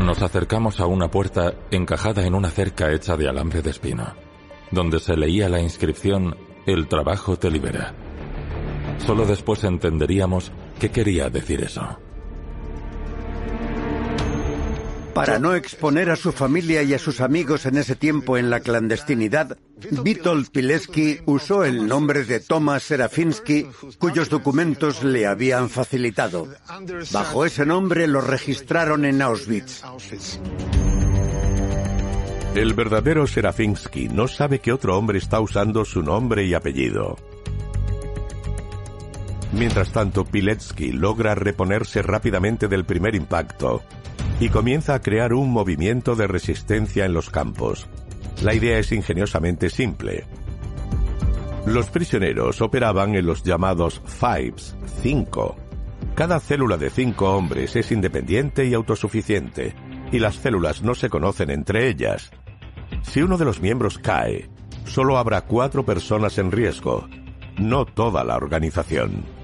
Nos 0.00 0.22
acercamos 0.22 0.80
a 0.80 0.86
una 0.86 1.10
puerta 1.10 1.52
encajada 1.70 2.24
en 2.24 2.34
una 2.34 2.48
cerca 2.48 2.90
hecha 2.90 3.18
de 3.18 3.28
alambre 3.28 3.60
de 3.60 3.68
espino, 3.68 4.14
donde 4.70 4.98
se 4.98 5.14
leía 5.14 5.50
la 5.50 5.60
inscripción 5.60 6.36
El 6.66 6.88
trabajo 6.88 7.36
te 7.36 7.50
libera. 7.50 7.94
Solo 9.06 9.26
después 9.26 9.62
entenderíamos 9.62 10.52
qué 10.78 10.90
quería 10.90 11.28
decir 11.28 11.62
eso. 11.62 11.98
Para 15.14 15.38
no 15.38 15.54
exponer 15.54 16.10
a 16.10 16.16
su 16.16 16.32
familia 16.32 16.82
y 16.82 16.94
a 16.94 16.98
sus 16.98 17.20
amigos 17.20 17.66
en 17.66 17.76
ese 17.76 17.96
tiempo 17.96 18.36
en 18.36 18.48
la 18.48 18.60
clandestinidad, 18.60 19.58
Witold 20.04 20.50
Pilecki 20.50 21.20
usó 21.26 21.64
el 21.64 21.86
nombre 21.86 22.24
de 22.24 22.40
Thomas 22.40 22.84
Serafinsky, 22.84 23.66
cuyos 23.98 24.28
documentos 24.28 25.02
le 25.02 25.26
habían 25.26 25.68
facilitado. 25.68 26.48
Bajo 27.12 27.44
ese 27.44 27.66
nombre 27.66 28.06
lo 28.06 28.20
registraron 28.20 29.04
en 29.04 29.20
Auschwitz. 29.22 29.82
El 32.54 32.74
verdadero 32.74 33.26
Serafinsky 33.26 34.08
no 34.08 34.28
sabe 34.28 34.60
que 34.60 34.72
otro 34.72 34.96
hombre 34.96 35.18
está 35.18 35.40
usando 35.40 35.84
su 35.84 36.02
nombre 36.02 36.44
y 36.44 36.54
apellido. 36.54 37.16
Mientras 39.52 39.92
tanto, 39.92 40.24
Piletsky 40.24 40.92
logra 40.92 41.34
reponerse 41.34 42.02
rápidamente 42.02 42.68
del 42.68 42.84
primer 42.84 43.16
impacto 43.16 43.82
y 44.40 44.48
comienza 44.48 44.94
a 44.94 45.00
crear 45.00 45.32
un 45.34 45.50
movimiento 45.50 46.16
de 46.16 46.26
resistencia 46.26 47.04
en 47.04 47.12
los 47.12 47.30
campos. 47.30 47.86
La 48.42 48.54
idea 48.54 48.78
es 48.78 48.90
ingeniosamente 48.92 49.68
simple. 49.68 50.24
Los 51.66 51.90
prisioneros 51.90 52.62
operaban 52.62 53.14
en 53.14 53.26
los 53.26 53.42
llamados 53.42 54.00
Fives, 54.06 54.74
cinco. 55.02 55.56
Cada 56.14 56.40
célula 56.40 56.78
de 56.78 56.88
cinco 56.90 57.36
hombres 57.36 57.76
es 57.76 57.92
independiente 57.92 58.64
y 58.64 58.74
autosuficiente, 58.74 59.74
y 60.10 60.18
las 60.18 60.36
células 60.36 60.82
no 60.82 60.94
se 60.94 61.10
conocen 61.10 61.50
entre 61.50 61.88
ellas. 61.88 62.30
Si 63.02 63.22
uno 63.22 63.36
de 63.36 63.44
los 63.44 63.60
miembros 63.60 63.98
cae, 63.98 64.48
solo 64.84 65.18
habrá 65.18 65.42
cuatro 65.42 65.84
personas 65.84 66.38
en 66.38 66.50
riesgo, 66.50 67.06
no 67.58 67.84
toda 67.84 68.24
la 68.24 68.36
organización. 68.36 69.39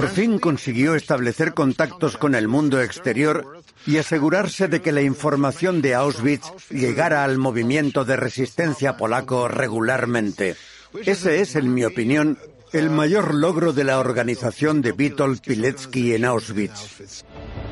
Por 0.00 0.08
fin 0.08 0.38
consiguió 0.38 0.94
establecer 0.94 1.52
contactos 1.52 2.16
con 2.16 2.34
el 2.34 2.48
mundo 2.48 2.80
exterior 2.80 3.60
y 3.86 3.98
asegurarse 3.98 4.66
de 4.66 4.80
que 4.80 4.92
la 4.92 5.02
información 5.02 5.82
de 5.82 5.94
Auschwitz 5.94 6.70
llegara 6.70 7.22
al 7.22 7.36
movimiento 7.36 8.06
de 8.06 8.16
resistencia 8.16 8.96
polaco 8.96 9.46
regularmente. 9.46 10.56
Ese 11.04 11.42
es, 11.42 11.54
en 11.54 11.74
mi 11.74 11.84
opinión, 11.84 12.38
el 12.72 12.88
mayor 12.88 13.34
logro 13.34 13.74
de 13.74 13.84
la 13.84 13.98
organización 13.98 14.80
de 14.80 14.92
Witold 14.92 15.42
Pilecki 15.42 16.14
en 16.14 16.24
Auschwitz. 16.24 17.22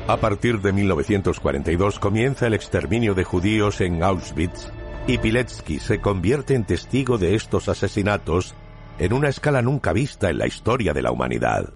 A 0.07 0.17
partir 0.17 0.61
de 0.61 0.71
1942 0.71 1.97
comienza 1.97 2.45
el 2.45 2.53
exterminio 2.53 3.15
de 3.15 3.23
judíos 3.23 3.81
en 3.81 4.03
Auschwitz 4.03 4.67
y 5.07 5.17
Pilecki 5.17 5.79
se 5.79 5.99
convierte 5.99 6.53
en 6.53 6.67
testigo 6.67 7.17
de 7.17 7.33
estos 7.33 7.69
asesinatos 7.69 8.53
en 8.99 9.13
una 9.13 9.29
escala 9.29 9.63
nunca 9.63 9.93
vista 9.93 10.29
en 10.29 10.37
la 10.37 10.45
historia 10.45 10.93
de 10.93 11.01
la 11.01 11.09
humanidad. 11.09 11.73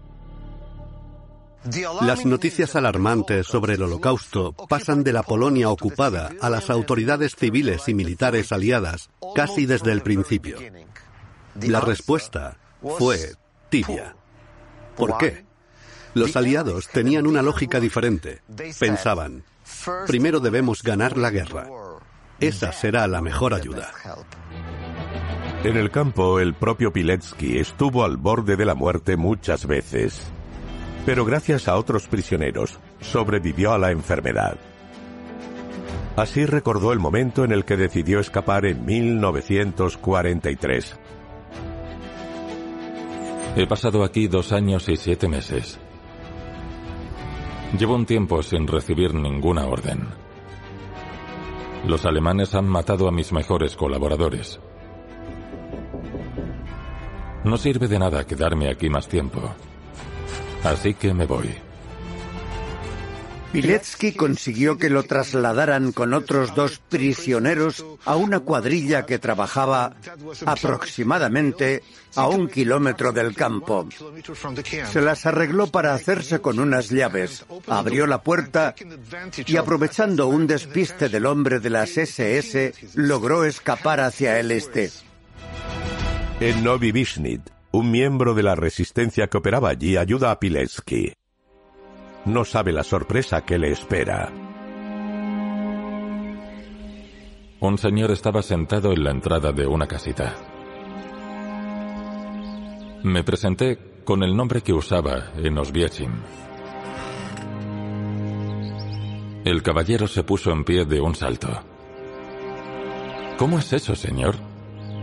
Las 2.01 2.25
noticias 2.25 2.75
alarmantes 2.75 3.47
sobre 3.47 3.75
el 3.75 3.83
holocausto 3.83 4.53
pasan 4.67 5.03
de 5.03 5.13
la 5.13 5.23
Polonia 5.23 5.69
ocupada 5.69 6.31
a 6.41 6.49
las 6.49 6.69
autoridades 6.69 7.35
civiles 7.35 7.87
y 7.87 7.93
militares 7.93 8.51
aliadas 8.51 9.09
casi 9.33 9.65
desde 9.65 9.93
el 9.93 10.01
principio. 10.01 10.57
La 11.61 11.79
respuesta 11.79 12.57
fue 12.97 13.35
tibia. 13.69 14.15
¿Por 14.97 15.17
qué? 15.17 15.45
Los 16.13 16.35
aliados 16.35 16.89
tenían 16.89 17.25
una 17.25 17.41
lógica 17.41 17.79
diferente. 17.79 18.41
Pensaban, 18.77 19.43
primero 20.05 20.41
debemos 20.41 20.83
ganar 20.83 21.17
la 21.17 21.29
guerra. 21.29 21.69
Esa 22.39 22.73
será 22.73 23.07
la 23.07 23.21
mejor 23.21 23.53
ayuda. 23.53 23.89
En 25.63 25.77
el 25.77 25.91
campo, 25.91 26.41
el 26.41 26.53
propio 26.55 26.91
Piletsky 26.91 27.57
estuvo 27.57 28.03
al 28.03 28.17
borde 28.17 28.57
de 28.57 28.65
la 28.65 28.75
muerte 28.75 29.15
muchas 29.15 29.65
veces 29.65 30.21
pero 31.05 31.25
gracias 31.25 31.67
a 31.67 31.75
otros 31.75 32.07
prisioneros 32.07 32.79
sobrevivió 33.01 33.73
a 33.73 33.77
la 33.77 33.91
enfermedad. 33.91 34.55
Así 36.15 36.45
recordó 36.45 36.93
el 36.93 36.99
momento 36.99 37.43
en 37.43 37.51
el 37.51 37.65
que 37.65 37.75
decidió 37.75 38.19
escapar 38.19 38.65
en 38.65 38.85
1943. 38.85 40.95
He 43.55 43.67
pasado 43.67 44.03
aquí 44.03 44.27
dos 44.27 44.51
años 44.51 44.89
y 44.89 44.97
siete 44.97 45.27
meses. 45.27 45.79
Llevo 47.77 47.93
un 47.95 48.05
tiempo 48.05 48.43
sin 48.43 48.67
recibir 48.67 49.15
ninguna 49.15 49.65
orden. 49.65 50.07
Los 51.87 52.05
alemanes 52.05 52.53
han 52.55 52.67
matado 52.67 53.07
a 53.07 53.11
mis 53.11 53.31
mejores 53.33 53.75
colaboradores. 53.75 54.59
No 57.43 57.57
sirve 57.57 57.87
de 57.87 57.99
nada 57.99 58.25
quedarme 58.25 58.69
aquí 58.69 58.89
más 58.89 59.07
tiempo. 59.07 59.53
Así 60.63 60.93
que 60.93 61.13
me 61.13 61.25
voy. 61.25 61.53
Piletsky 63.53 64.13
consiguió 64.13 64.79
que 64.79 64.89
lo 64.89 65.03
trasladaran 65.03 65.91
con 65.91 66.15
otros 66.15 66.55
dos 66.55 66.79
prisioneros 66.89 67.85
a 68.03 68.15
una 68.15 68.39
cuadrilla 68.39 69.05
que 69.05 69.19
trabajaba 69.19 69.95
aproximadamente 70.43 71.83
a 72.15 72.27
un 72.27 72.47
kilómetro 72.47 73.11
del 73.11 73.35
campo. 73.35 73.87
Se 74.91 75.01
las 75.01 75.27
arregló 75.27 75.67
para 75.67 75.93
hacerse 75.93 76.39
con 76.39 76.57
unas 76.57 76.89
llaves, 76.89 77.45
abrió 77.67 78.07
la 78.07 78.23
puerta 78.23 78.73
y 79.45 79.55
aprovechando 79.55 80.27
un 80.27 80.47
despiste 80.47 81.07
del 81.07 81.27
hombre 81.27 81.59
de 81.59 81.69
las 81.69 81.95
SS, 81.95 82.73
logró 82.95 83.45
escapar 83.45 83.99
hacia 83.99 84.39
el 84.39 84.49
este. 84.49 84.89
En 86.39 86.63
Novi 86.63 86.91
Vishnit, 86.91 87.52
un 87.73 87.89
miembro 87.89 88.35
de 88.35 88.43
la 88.43 88.53
resistencia 88.53 89.27
que 89.27 89.37
operaba 89.37 89.69
allí 89.69 89.97
ayuda 89.97 90.29
a 90.29 90.39
Piletsky. 90.39 91.13
No 92.25 92.45
sabe 92.45 92.71
la 92.71 92.83
sorpresa 92.83 93.43
que 93.43 93.57
le 93.57 93.71
espera. 93.71 94.31
Un 97.59 97.77
señor 97.79 98.11
estaba 98.11 98.43
sentado 98.43 98.93
en 98.93 99.03
la 99.03 99.09
entrada 99.09 99.51
de 99.51 99.65
una 99.65 99.87
casita. 99.87 100.35
Me 103.03 103.23
presenté 103.23 104.03
con 104.05 104.21
el 104.21 104.35
nombre 104.37 104.61
que 104.61 104.73
usaba 104.73 105.31
en 105.37 105.57
Oswiecim. 105.57 106.11
El 109.45 109.63
caballero 109.63 110.07
se 110.07 110.23
puso 110.23 110.51
en 110.51 110.63
pie 110.63 110.85
de 110.85 111.01
un 111.01 111.15
salto. 111.15 111.49
¿Cómo 113.39 113.57
es 113.57 113.73
eso, 113.73 113.95
señor? 113.95 114.35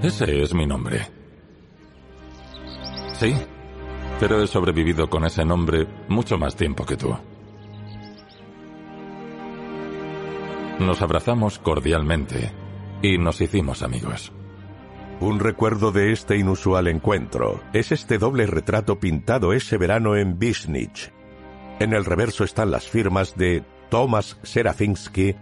Ese 0.03 0.41
es 0.41 0.55
mi 0.55 0.67
nombre. 0.67 1.20
Sí, 3.21 3.35
pero 4.19 4.43
he 4.43 4.47
sobrevivido 4.47 5.11
con 5.11 5.27
ese 5.27 5.45
nombre 5.45 5.87
mucho 6.09 6.39
más 6.39 6.57
tiempo 6.57 6.87
que 6.87 6.97
tú. 6.97 7.15
Nos 10.79 11.03
abrazamos 11.03 11.59
cordialmente 11.59 12.51
y 13.03 13.19
nos 13.19 13.43
hicimos 13.43 13.83
amigos. 13.83 14.33
Un 15.21 15.39
recuerdo 15.39 15.93
de 15.93 16.13
este 16.13 16.39
inusual 16.39 16.89
encuentro 16.89 17.61
es 17.75 17.93
este 17.93 18.17
doble 18.17 18.47
retrato 18.47 18.99
pintado 18.99 19.53
ese 19.53 19.77
verano 19.77 20.17
en 20.17 20.39
Bisnich. 20.39 21.13
En 21.79 21.93
el 21.93 22.07
reverso 22.07 22.43
están 22.43 22.71
las 22.71 22.89
firmas 22.89 23.37
de 23.37 23.63
Thomas 23.91 24.39
Serafinsky 24.45 25.37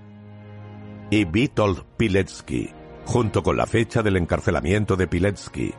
y 1.12 1.24
Witold 1.24 1.84
Piletsky, 1.96 2.70
junto 3.04 3.44
con 3.44 3.56
la 3.56 3.66
fecha 3.66 4.02
del 4.02 4.16
encarcelamiento 4.16 4.96
de 4.96 5.06
Piletsky, 5.06 5.74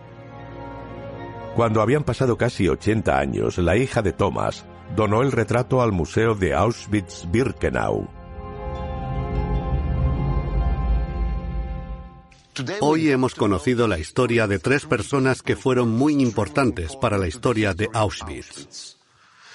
cuando 1.56 1.82
habían 1.82 2.04
pasado 2.04 2.38
casi 2.38 2.68
80 2.68 3.18
años, 3.18 3.58
la 3.58 3.78
hija 3.78 4.02
de 4.02 4.14
Thomas 4.14 4.66
donó 4.96 5.22
el 5.22 5.32
retrato 5.32 5.82
al 5.82 5.92
Museo 5.92 6.36
de 6.36 6.56
Auschwitz-Birkenau. 6.56 8.08
Hoy 12.82 13.10
hemos 13.10 13.36
conocido 13.36 13.88
la 13.88 14.00
historia 14.00 14.48
de 14.48 14.60
tres 14.60 14.86
personas 14.86 15.42
que 15.42 15.56
fueron 15.56 15.92
muy 15.92 16.22
importantes 16.22 16.96
para 16.96 17.18
la 17.18 17.28
historia 17.28 17.74
de 17.74 17.90
Auschwitz. 17.94 18.98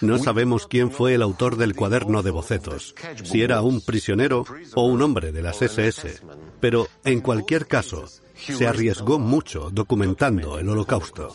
No 0.01 0.19
sabemos 0.19 0.67
quién 0.67 0.91
fue 0.91 1.15
el 1.15 1.23
autor 1.23 1.57
del 1.57 1.75
cuaderno 1.75 2.23
de 2.23 2.31
bocetos, 2.31 2.95
si 3.23 3.43
era 3.43 3.63
un 3.63 3.81
prisionero 3.81 4.45
o 4.75 4.85
un 4.85 5.03
hombre 5.03 5.33
de 5.33 5.43
las 5.43 5.63
SS, 5.63 6.21
pero 6.61 6.89
en 7.05 7.21
cualquier 7.21 7.67
caso, 7.67 8.07
se 8.35 8.67
arriesgó 8.67 9.19
mucho 9.19 9.71
documentando 9.71 10.59
el 10.59 10.69
holocausto. 10.69 11.35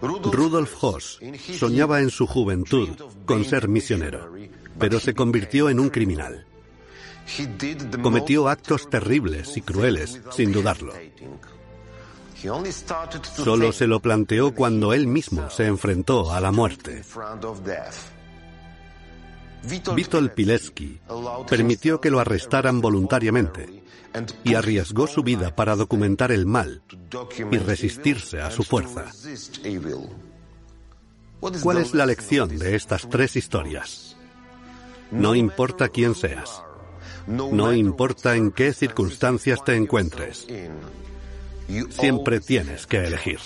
Rudolf 0.00 0.76
Hoss 0.82 1.20
soñaba 1.58 2.00
en 2.00 2.10
su 2.10 2.26
juventud 2.26 2.88
con 3.24 3.44
ser 3.44 3.68
misionero, 3.68 4.32
pero 4.78 5.00
se 5.00 5.14
convirtió 5.14 5.68
en 5.68 5.80
un 5.80 5.90
criminal. 5.90 6.46
Cometió 8.02 8.48
actos 8.48 8.88
terribles 8.88 9.56
y 9.56 9.62
crueles, 9.62 10.20
sin 10.30 10.52
dudarlo. 10.52 10.92
Solo 13.36 13.72
se 13.72 13.86
lo 13.86 14.00
planteó 14.00 14.54
cuando 14.54 14.94
él 14.94 15.06
mismo 15.06 15.50
se 15.50 15.66
enfrentó 15.66 16.32
a 16.32 16.40
la 16.40 16.52
muerte. 16.52 17.02
Witold 19.94 20.30
Pilecki 20.30 21.00
permitió 21.48 22.00
que 22.00 22.10
lo 22.10 22.20
arrestaran 22.20 22.80
voluntariamente 22.80 23.82
y 24.44 24.54
arriesgó 24.54 25.06
su 25.06 25.22
vida 25.22 25.54
para 25.54 25.76
documentar 25.76 26.32
el 26.32 26.46
mal 26.46 26.82
y 27.50 27.58
resistirse 27.58 28.40
a 28.40 28.50
su 28.50 28.62
fuerza. 28.64 29.06
¿Cuál 31.62 31.78
es 31.78 31.94
la 31.94 32.06
lección 32.06 32.58
de 32.58 32.74
estas 32.74 33.08
tres 33.08 33.36
historias? 33.36 34.16
No 35.10 35.34
importa 35.34 35.88
quién 35.88 36.14
seas, 36.14 36.62
no 37.26 37.72
importa 37.72 38.36
en 38.36 38.50
qué 38.50 38.72
circunstancias 38.72 39.64
te 39.64 39.76
encuentres, 39.76 40.46
siempre 41.90 42.40
tienes 42.40 42.86
que 42.86 43.04
elegir. 43.04 43.38